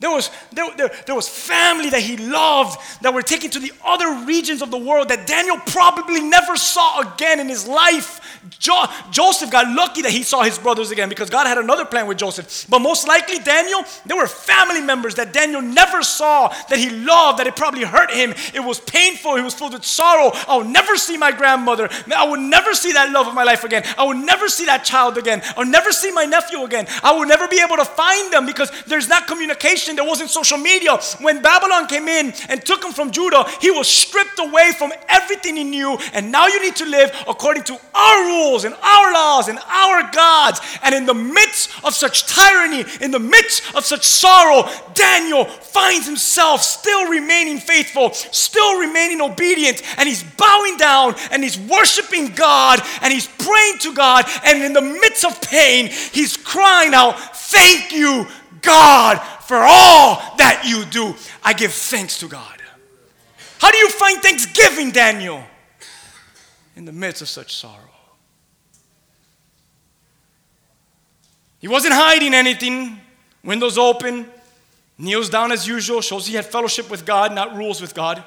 [0.00, 3.70] There was, there, there, there, was family that he loved that were taken to the
[3.84, 8.27] other regions of the world that Daniel probably never saw again in his life.
[8.58, 12.06] Jo- Joseph got lucky that he saw his brothers again because God had another plan
[12.06, 12.66] with Joseph.
[12.68, 17.38] But most likely, Daniel, there were family members that Daniel never saw that he loved,
[17.38, 18.34] that it probably hurt him.
[18.54, 19.36] It was painful.
[19.36, 20.32] He was filled with sorrow.
[20.46, 21.88] I will never see my grandmother.
[22.14, 23.84] I will never see that love of my life again.
[23.96, 25.42] I will never see that child again.
[25.56, 26.86] I'll never see my nephew again.
[27.02, 30.58] I will never be able to find them because there's not communication there wasn't social
[30.58, 30.96] media.
[31.20, 35.56] When Babylon came in and took him from Judah, he was stripped away from everything
[35.56, 35.98] he knew.
[36.12, 40.10] And now you need to live according to our rules and our laws and our
[40.12, 40.60] gods.
[40.82, 46.06] And in the midst of such tyranny, in the midst of such sorrow, Daniel finds
[46.06, 52.80] himself still remaining faithful, still remaining obedient, and he's bowing down and he's worshiping God
[53.02, 54.24] and he's praying to God.
[54.44, 58.26] And in the midst of pain, he's crying out, Thank you,
[58.60, 61.14] God, for all that you do.
[61.42, 62.58] I give thanks to God.
[63.58, 65.42] How do you find thanksgiving, Daniel?
[66.76, 67.87] In the midst of such sorrow.
[71.58, 73.00] He wasn't hiding anything.
[73.44, 74.26] Windows open,
[74.96, 78.22] kneels down as usual, shows he had fellowship with God, not rules with God.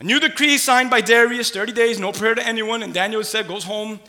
[0.00, 2.82] A new decree signed by Darius 30 days, no prayer to anyone.
[2.82, 4.00] And Daniel said, goes home,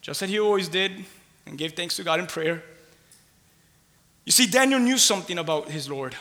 [0.00, 1.04] just as he always did,
[1.46, 2.62] and gave thanks to God in prayer.
[4.24, 6.14] You see, Daniel knew something about his Lord.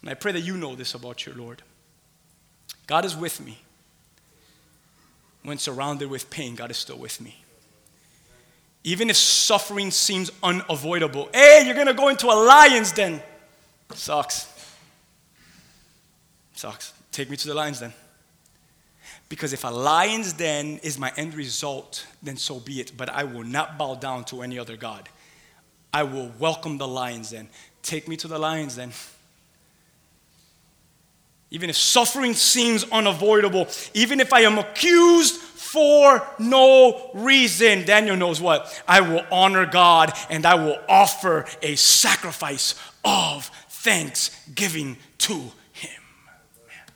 [0.00, 1.62] And I pray that you know this about your Lord.
[2.86, 3.58] God is with me.
[5.42, 7.42] When surrounded with pain, God is still with me.
[8.82, 11.28] Even if suffering seems unavoidable.
[11.34, 13.22] Hey, you're going to go into a lion's den.
[13.94, 14.46] Sucks.
[16.54, 16.92] Sucks.
[17.12, 17.92] Take me to the lion's den.
[19.28, 22.92] Because if a lion's den is my end result, then so be it.
[22.96, 25.08] But I will not bow down to any other God.
[25.92, 27.48] I will welcome the lion's den.
[27.82, 28.92] Take me to the lion's den.
[31.50, 38.40] Even if suffering seems unavoidable, even if I am accused for no reason, Daniel knows
[38.40, 38.82] what?
[38.86, 45.34] I will honor God and I will offer a sacrifice of thanksgiving to
[45.72, 46.02] Him.
[46.66, 46.86] Man.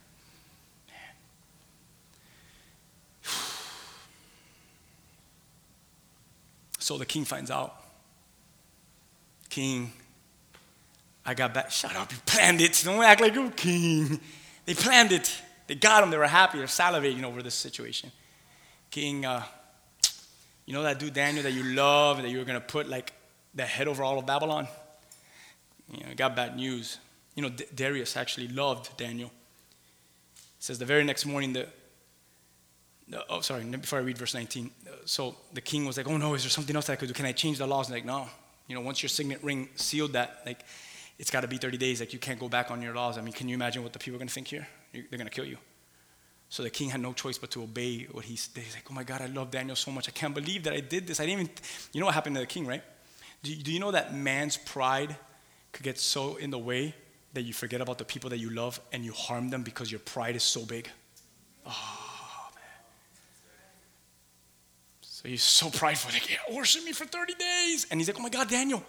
[6.79, 7.75] So the king finds out.
[9.51, 9.93] King,
[11.25, 11.71] I got back.
[11.73, 12.81] Shut up, you planned it.
[12.85, 14.21] Don't act like you're king.
[14.67, 15.43] They planned it.
[15.67, 16.11] They got him.
[16.11, 16.59] They were happy.
[16.59, 18.11] They're salivating over this situation.
[18.91, 19.43] King, uh,
[20.67, 23.13] you know that dude Daniel that you love, that you were going to put like
[23.55, 24.67] the head over all of Babylon?
[25.93, 26.99] You know, got bad news.
[27.35, 29.31] You know, D- Darius actually loved Daniel.
[30.37, 31.69] It says the very next morning, the,
[33.09, 34.71] the, oh, sorry, before I read verse 19.
[34.87, 37.15] Uh, so the king was like, oh no, is there something else I could do?
[37.15, 37.89] Can I change the laws?
[37.89, 38.29] And like, no.
[38.67, 40.65] You know, once your signet ring sealed that, like,
[41.19, 42.01] it's got to be 30 days.
[42.01, 43.19] Like, you can't go back on your laws.
[43.19, 44.67] I mean, can you imagine what the people are going to think here?
[44.93, 45.59] They're going to kill you.
[46.49, 48.63] So the king had no choice but to obey what he said.
[48.63, 50.09] He's like, oh my God, I love Daniel so much.
[50.09, 51.19] I can't believe that I did this.
[51.19, 51.53] I didn't even,
[51.93, 52.83] you know what happened to the king, right?
[53.43, 55.17] Do you, do you know that man's pride
[55.73, 56.95] could get so in the way
[57.33, 59.99] that you forget about the people that you love and you harm them because your
[60.01, 60.89] pride is so big?
[61.67, 62.65] Oh, man.
[65.01, 66.13] So he's so prideful.
[66.13, 67.87] Like, yeah, worship me for 30 days.
[67.91, 68.85] And he's like, oh my God, Daniel,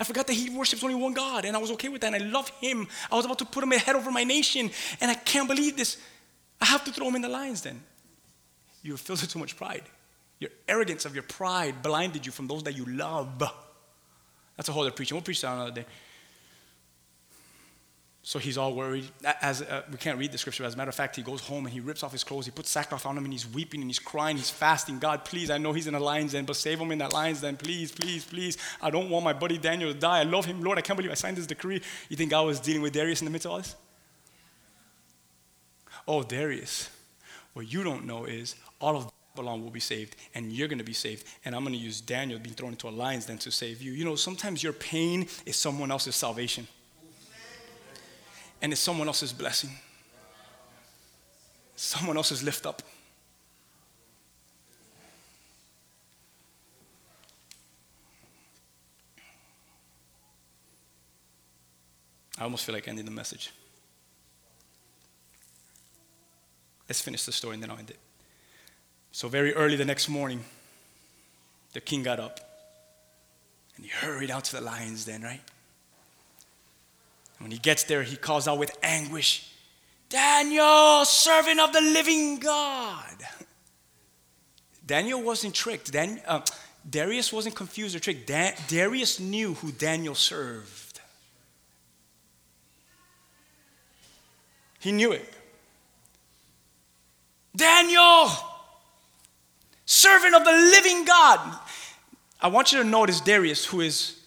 [0.00, 2.22] I forgot that he worships only one God, and I was okay with that, and
[2.22, 2.88] I love him.
[3.12, 5.98] I was about to put him ahead over my nation, and I can't believe this.
[6.58, 7.82] I have to throw him in the lion's then.
[8.82, 9.82] You have filled with too much pride.
[10.38, 13.42] Your arrogance of your pride blinded you from those that you love.
[14.56, 15.16] That's a whole other preaching.
[15.16, 15.86] We'll preach that another day.
[18.22, 19.06] So he's all worried.
[19.40, 20.64] As uh, we can't read the scripture.
[20.64, 22.44] As a matter of fact, he goes home and he rips off his clothes.
[22.44, 24.36] He puts sackcloth on him and he's weeping and he's crying.
[24.36, 24.98] He's fasting.
[24.98, 27.40] God, please, I know he's in a lion's den, but save him in that lion's
[27.40, 28.58] den, please, please, please.
[28.82, 30.20] I don't want my buddy Daniel to die.
[30.20, 30.76] I love him, Lord.
[30.76, 31.80] I can't believe I signed this decree.
[32.10, 33.74] You think God was dealing with Darius in the midst of all this?
[36.06, 36.90] Oh, Darius,
[37.54, 40.84] what you don't know is all of Babylon will be saved, and you're going to
[40.84, 41.24] be saved.
[41.44, 43.92] And I'm going to use Daniel being thrown into a lion's den to save you.
[43.92, 46.66] You know, sometimes your pain is someone else's salvation,
[48.62, 49.70] and it's someone else's blessing,
[51.76, 52.82] someone else's lift up.
[62.38, 63.52] I almost feel like ending the message.
[66.88, 67.98] Let's finish the story and then I'll end it.
[69.12, 70.42] So, very early the next morning,
[71.72, 72.40] the king got up
[73.76, 75.42] and he hurried out to the lion's den, right?
[77.40, 79.50] When he gets there, he calls out with anguish,
[80.10, 83.16] Daniel, servant of the living God.
[84.86, 85.90] Daniel wasn't tricked.
[85.90, 86.42] Dan, uh,
[86.88, 88.26] Darius wasn't confused or tricked.
[88.26, 91.00] Da- Darius knew who Daniel served.
[94.78, 95.32] He knew it.
[97.56, 98.30] Daniel,
[99.86, 101.58] servant of the living God.
[102.40, 104.18] I want you to notice Darius, who is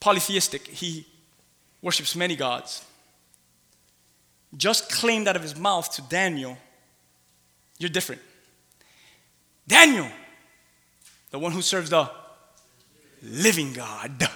[0.00, 1.06] polytheistic, he
[1.82, 2.84] worships many gods,
[4.56, 6.56] just claimed out of his mouth to Daniel,
[7.78, 8.22] You're different.
[9.66, 10.08] Daniel,
[11.30, 12.10] the one who serves the
[13.22, 14.18] living God.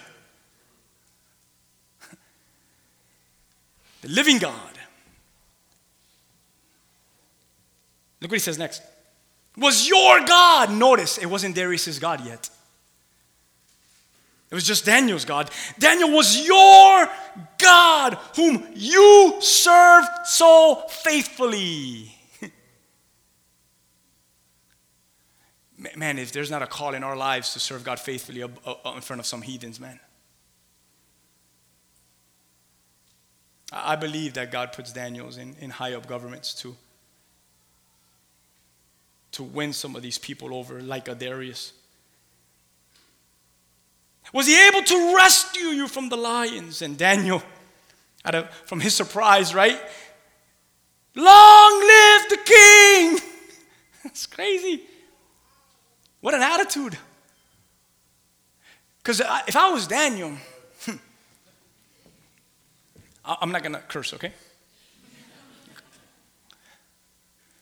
[4.02, 4.54] the living God.
[8.20, 8.82] Look what he says next.
[9.56, 10.70] Was your God.
[10.72, 12.48] Notice it wasn't Darius's God yet.
[14.52, 15.50] It was just Daniel's God.
[15.78, 17.08] Daniel was your
[17.56, 22.14] God whom you served so faithfully.
[25.96, 28.92] man, if there's not a call in our lives to serve God faithfully uh, uh,
[28.94, 29.98] in front of some heathens, man.
[33.72, 36.76] I believe that God puts Daniels in, in high up governments too
[39.30, 41.72] to win some of these people over, like a Darius.
[44.32, 46.82] Was he able to rescue you from the lions?
[46.82, 47.42] And Daniel,
[48.24, 49.78] out of, from his surprise, right?
[51.14, 53.20] Long live the king!
[54.04, 54.82] That's crazy.
[56.20, 56.96] What an attitude.
[59.02, 60.32] Because if I was Daniel,
[63.24, 64.32] I'm not going to curse, okay?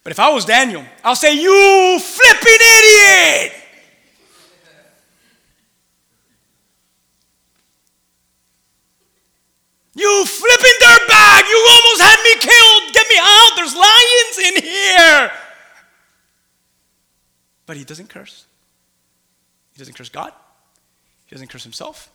[0.03, 3.60] But if I was Daniel, I'll say, You flipping idiot!
[10.01, 11.47] You flipping dirtbag!
[11.47, 12.93] You almost had me killed!
[12.93, 13.51] Get me out!
[13.55, 15.31] There's lions in here!
[17.67, 18.45] But he doesn't curse.
[19.73, 20.33] He doesn't curse God.
[21.27, 22.09] He doesn't curse himself.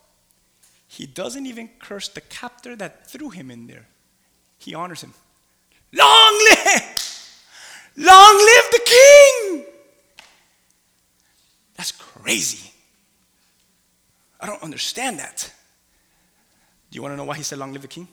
[0.88, 3.86] He doesn't even curse the captor that threw him in there.
[4.58, 5.14] He honors him.
[5.92, 7.42] Long live!
[7.96, 9.64] Long live the king!
[11.76, 12.72] That's crazy.
[14.40, 15.52] I don't understand that.
[16.90, 18.08] Do you want to know why he said, Long live the king?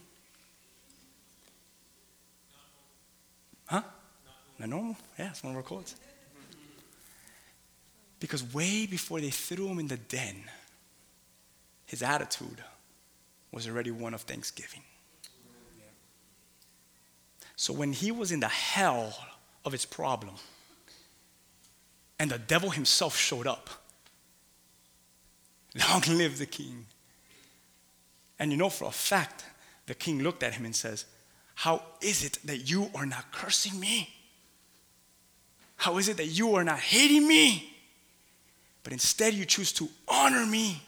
[3.66, 3.82] Huh?
[4.60, 4.98] Not normal?
[5.18, 5.96] Yeah, it's one of our quotes.
[8.20, 10.44] Because way before they threw him in the den,
[11.86, 12.64] his attitude
[13.52, 14.82] was already one of thanksgiving.
[17.56, 19.16] So when he was in the hell
[19.64, 20.36] of its problem,
[22.20, 23.70] and the devil himself showed up,
[25.90, 26.86] long live the king.
[28.40, 29.46] And you know for a fact,
[29.86, 31.06] the king looked at him and says,
[31.56, 34.10] How is it that you are not cursing me?
[35.78, 37.74] How is it that you are not hating me?
[38.84, 40.82] But instead you choose to honor me.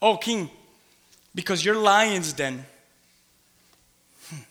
[0.00, 0.50] Oh, king,
[1.34, 2.64] because your lion's then,
[4.28, 4.42] hmm,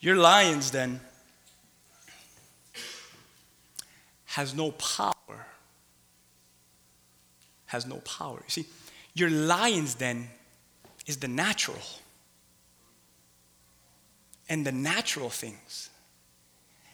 [0.00, 1.00] your lion's then
[4.24, 5.46] has no power.
[7.70, 8.42] Has no power.
[8.44, 8.66] You see,
[9.14, 10.28] your lion's then
[11.06, 11.78] is the natural.
[14.48, 15.90] And the natural things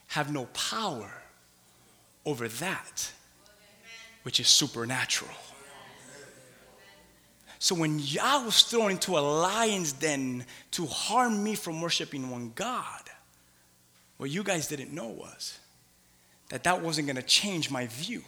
[0.08, 1.10] have no power
[2.24, 3.12] over that
[4.22, 5.30] which is supernatural.
[7.60, 12.50] So when Yah was thrown into a lion's den to harm me from worshiping one
[12.54, 13.02] God,
[14.16, 15.58] what you guys didn't know was
[16.48, 18.22] that that wasn't going to change my view.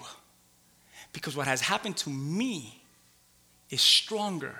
[1.19, 2.81] Because what has happened to me
[3.71, 4.55] is stronger,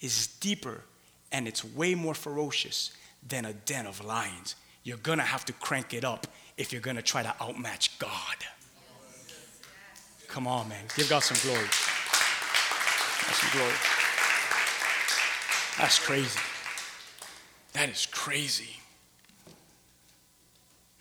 [0.00, 0.82] is deeper,
[1.32, 2.92] and it's way more ferocious
[3.28, 4.54] than a den of lions.
[4.84, 8.36] You're to have to crank it up if you're to try to outmatch God.
[10.28, 10.84] Come on, man.
[10.94, 11.66] Give God some glory.
[13.32, 13.74] Some glory.
[15.76, 16.38] That's crazy.
[17.72, 18.76] That is crazy.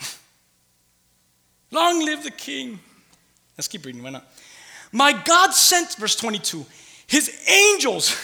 [1.70, 2.80] Long live the king.
[3.56, 4.02] Let's keep reading.
[4.02, 4.26] Why not?
[4.92, 6.66] My God sent, verse 22,
[7.08, 8.16] his angels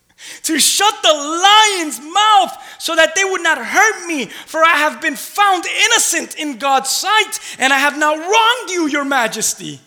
[0.42, 5.00] to shut the lion's mouth so that they would not hurt me, for I have
[5.00, 9.80] been found innocent in God's sight, and I have not wronged you, your majesty.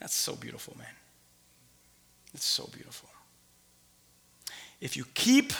[0.00, 0.86] That's so beautiful, man.
[2.34, 3.08] It's so beautiful.
[4.80, 5.52] If you keep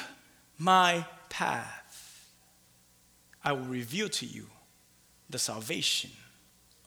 [0.58, 2.28] my path,
[3.42, 4.46] I will reveal to you
[5.30, 6.10] the salvation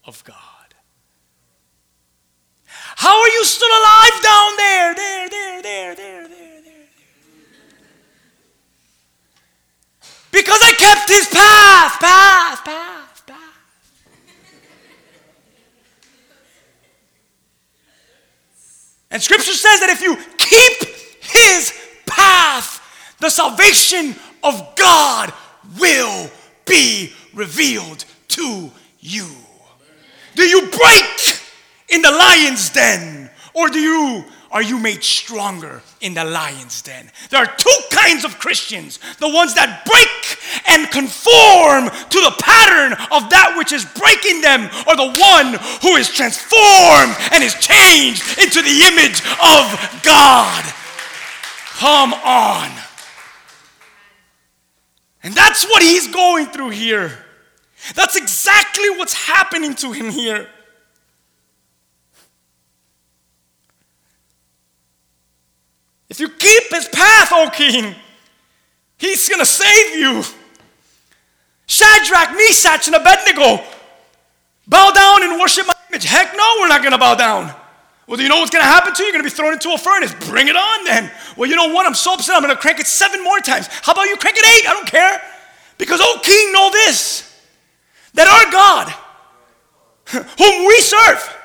[0.07, 0.35] of God.
[2.65, 4.95] How are you still alive down there?
[4.95, 6.87] There, there, there, there, there, there.
[10.31, 13.37] Because I kept his path, path, path, path.
[19.11, 21.73] And scripture says that if you keep his
[22.05, 22.81] path,
[23.19, 25.33] the salvation of God
[25.79, 26.29] will
[26.65, 29.27] be revealed to you.
[30.37, 31.41] Do you break
[31.89, 37.11] in the lion's den or do you are you made stronger in the lion's den?
[37.31, 42.93] There are two kinds of Christians the ones that break and conform to the pattern
[43.11, 48.23] of that which is breaking them, or the one who is transformed and is changed
[48.37, 49.65] into the image of
[50.03, 50.63] God.
[51.81, 52.69] Come on.
[55.23, 57.26] And that's what he's going through here.
[57.95, 60.47] That's exactly what's happening to him here.
[66.09, 67.93] If you keep his path, O king,
[68.97, 70.23] he's going to save you.
[71.67, 73.63] Shadrach, Meshach, and Abednego
[74.67, 76.05] bow down and worship my image.
[76.05, 77.53] Heck no, we're not going to bow down.
[78.07, 79.07] Well, do you know what's going to happen to you?
[79.07, 80.13] You're going to be thrown into a furnace.
[80.29, 81.11] Bring it on then.
[81.35, 81.85] Well, you know what?
[81.85, 82.37] I'm so upset.
[82.37, 83.67] I'm going to crank it seven more times.
[83.67, 84.69] How about you crank it eight?
[84.69, 85.21] I don't care.
[85.77, 87.26] Because, oh, king, know this
[88.13, 88.93] that our God
[90.37, 91.36] whom we serve,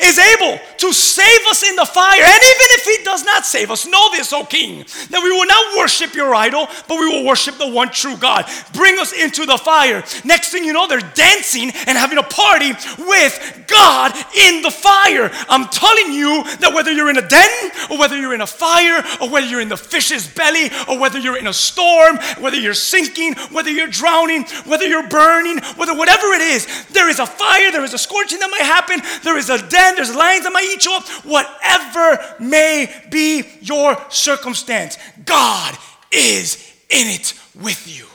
[0.00, 2.22] is able to save us in the fire.
[2.22, 5.46] And even if he does not save us, know this, O king, that we will
[5.46, 8.46] not worship your idol, but we will worship the one true God.
[8.72, 10.04] Bring us into the fire.
[10.24, 15.30] Next thing you know, they're dancing and having a party with God in the fire.
[15.48, 19.02] I'm telling you that whether you're in a den, or whether you're in a fire,
[19.20, 22.74] or whether you're in the fish's belly, or whether you're in a storm, whether you're
[22.74, 27.70] sinking, whether you're drowning, whether you're burning, whether whatever it is, there is a fire,
[27.72, 30.64] there is a scorching that might happen, there is a den, there's lions that might
[30.64, 35.76] eat you up, whatever may be your circumstance, God
[36.10, 36.56] is
[36.88, 38.06] in it with you.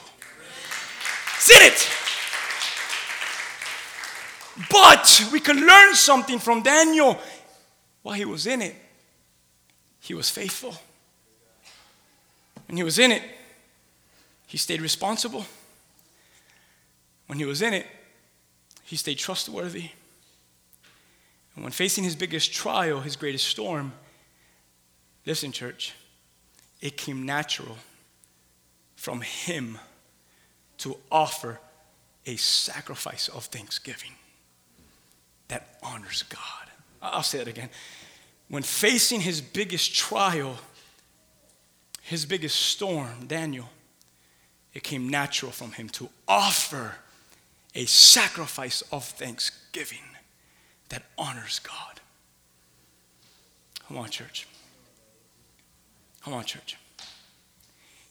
[1.54, 1.88] In it.
[4.70, 7.18] But we can learn something from Daniel
[8.02, 8.74] while he was in it.
[10.00, 10.74] He was faithful.
[12.66, 13.22] When he was in it,
[14.46, 15.44] he stayed responsible.
[17.26, 17.86] When he was in it,
[18.84, 19.90] he stayed trustworthy.
[21.54, 23.92] And when facing his biggest trial, his greatest storm,
[25.24, 25.94] listen, church,
[26.80, 27.76] it came natural
[28.96, 29.78] from him
[30.78, 31.60] to offer
[32.26, 34.12] a sacrifice of thanksgiving
[35.48, 36.70] that honors God.
[37.02, 37.68] I'll say it again.
[38.48, 40.56] When facing his biggest trial,
[42.02, 43.68] his biggest storm, Daniel,
[44.72, 46.96] it came natural from him to offer
[47.74, 49.98] a sacrifice of thanksgiving
[50.88, 52.00] that honors God.
[53.88, 54.46] Come on, church.
[56.22, 56.76] Come on, church.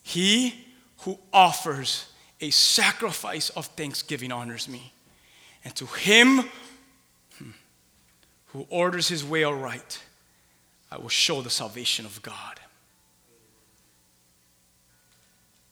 [0.03, 0.65] He
[0.99, 2.05] who offers
[2.41, 4.93] a sacrifice of thanksgiving honors me.
[5.65, 6.41] And to him
[7.37, 7.51] hmm,
[8.47, 10.03] who orders his way aright,
[10.91, 12.59] I will show the salvation of God.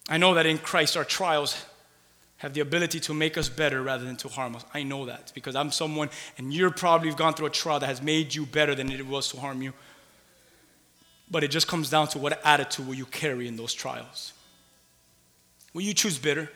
[0.10, 1.64] I know that in Christ our trials
[2.42, 4.66] have the ability to make us better rather than to harm us.
[4.74, 8.02] I know that because I'm someone, and you're probably gone through a trial that has
[8.02, 9.74] made you better than it was to harm you.
[11.30, 14.34] But it just comes down to what attitude will you carry in those trials.
[15.76, 16.50] Will you choose bitter?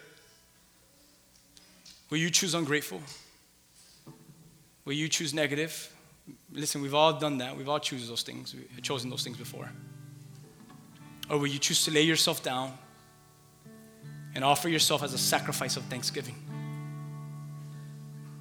[2.10, 3.00] Will you choose ungrateful?
[4.86, 5.94] Will you choose negative?
[6.52, 7.56] Listen, we've all done that.
[7.56, 8.56] We've all chosen those things.
[8.56, 9.70] We've chosen those things before.
[11.30, 12.76] Or will you choose to lay yourself down
[14.36, 16.36] and offer yourself as a sacrifice of thanksgiving?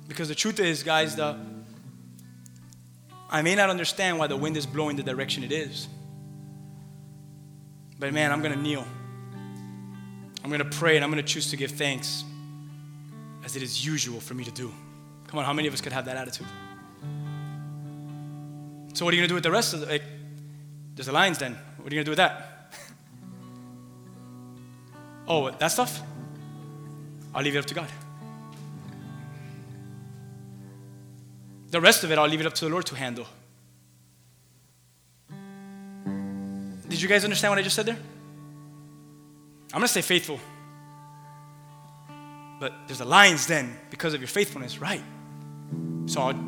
[0.06, 1.38] Because the truth is, guys, the
[3.30, 5.88] I may not understand why the wind is blowing the direction it is.
[7.98, 8.86] But man, I'm going to kneel.
[10.44, 12.22] I'm going to pray and I'm going to choose to give thanks
[13.44, 14.72] as it is usual for me to do.
[15.26, 16.46] Come on, how many of us could have that attitude?
[18.92, 19.86] So, what are you going to do with the rest of the.
[19.86, 20.02] Like,
[20.94, 21.58] there's the lions then.
[21.78, 22.53] What are you going to do with that?
[25.26, 26.02] Oh, that stuff?
[27.34, 27.88] I'll leave it up to God.
[31.70, 33.26] The rest of it, I'll leave it up to the Lord to handle.
[36.88, 37.98] Did you guys understand what I just said there?
[39.72, 40.38] I'm going to stay faithful.
[42.60, 45.02] But there's a lion's then because of your faithfulness, right?
[46.06, 46.38] So I'll,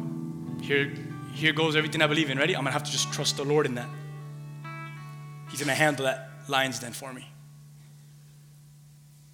[0.60, 0.92] here,
[1.34, 2.38] here goes everything I believe in.
[2.38, 2.54] Ready?
[2.54, 3.88] I'm going to have to just trust the Lord in that.
[5.50, 7.26] He's going to handle that lion's then for me.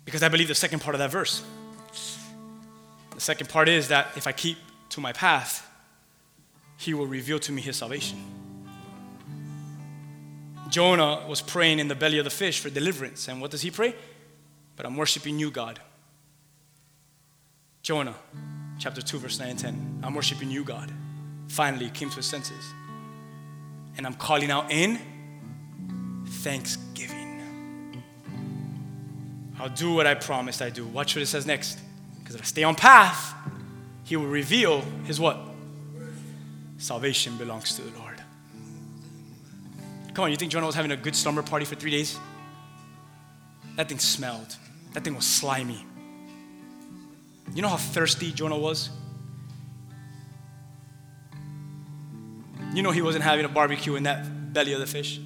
[0.05, 1.45] Because I believe the second part of that verse.
[3.15, 4.59] The second part is that if I keep
[4.91, 5.69] to my path,
[6.77, 8.19] He will reveal to me His salvation.
[10.73, 13.29] Jonah was praying in the belly of the fish for deliverance.
[13.29, 13.95] And what does he pray?
[14.75, 15.79] But I'm worshiping you, God.
[17.83, 18.15] Jonah,
[18.79, 20.01] chapter 2, verse 9 and 10.
[20.03, 20.91] I'm worshiping you, God.
[21.49, 22.65] Finally, came to his senses.
[23.99, 24.99] And I'm calling out in
[26.27, 27.12] thanksgiving.
[29.59, 30.87] I'll do what I promised I do.
[30.87, 31.79] Watch what it says next.
[32.19, 33.35] Because if I stay on path,
[34.05, 35.39] he will reveal his what?
[36.79, 38.21] Salvation belongs to the Lord.
[40.15, 42.19] Come on, you think Jonah was having a good slumber party for three days?
[43.77, 44.57] That thing smelled.
[44.93, 45.87] That thing was slimy.
[47.55, 48.91] You know how thirsty Jonah was?
[52.75, 55.21] You know he wasn't having a barbecue in that belly of the fish.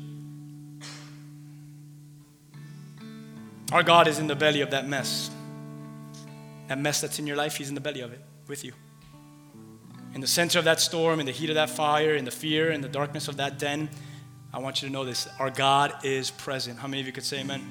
[3.73, 5.31] Our God is in the belly of that mess.
[6.69, 8.73] That mess that's in your life, He's in the belly of it with you.
[10.15, 12.71] In the center of that storm, in the heat of that fire, in the fear,
[12.71, 13.91] in the darkness of that den,
[14.53, 16.79] I want you to know this our God is present.
[16.79, 17.63] How many of you could say amen?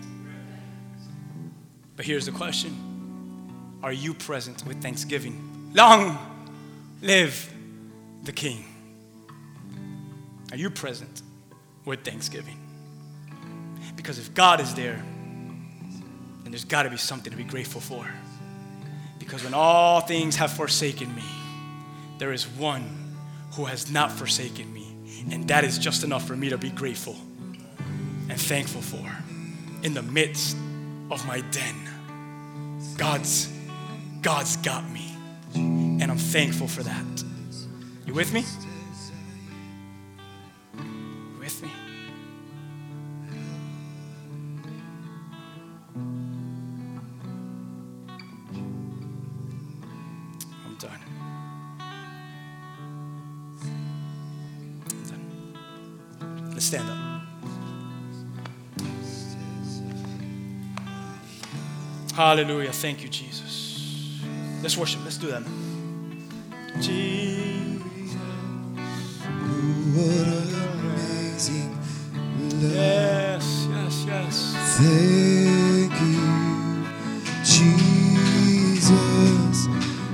[1.95, 5.71] But here's the question Are you present with thanksgiving?
[5.73, 6.17] Long
[7.01, 7.51] live
[8.23, 8.65] the King.
[10.51, 11.21] Are you present
[11.85, 12.59] with thanksgiving?
[13.95, 15.03] Because if God is there,
[16.45, 18.07] then there's got to be something to be grateful for.
[19.17, 21.23] Because when all things have forsaken me,
[22.19, 23.15] there is one
[23.53, 24.95] who has not forsaken me.
[25.31, 27.15] And that is just enough for me to be grateful
[28.29, 29.11] and thankful for
[29.81, 30.55] in the midst
[31.09, 31.75] of my den.
[32.95, 33.51] God's
[34.21, 35.15] God's got me.
[35.55, 37.23] And I'm thankful for that.
[38.05, 38.43] You with me?
[62.25, 62.71] Hallelujah.
[62.71, 64.19] Thank you, Jesus.
[64.63, 65.01] Let's worship.
[65.03, 65.43] Let's do that.
[66.81, 68.15] Jesus.
[69.93, 71.71] What an amazing
[72.49, 72.73] love.
[72.73, 74.35] Yes, yes, yes.
[74.79, 76.25] Thank you,
[78.65, 79.57] Jesus.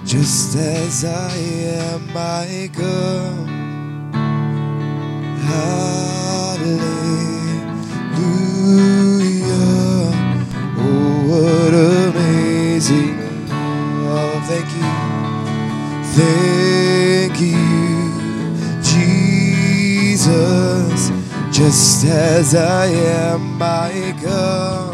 [0.03, 3.47] Just as I am, I come.
[5.47, 6.00] Hallelujah.
[16.13, 17.55] Thank you,
[18.83, 20.21] Jesus.
[21.51, 24.90] Just as I am, I come.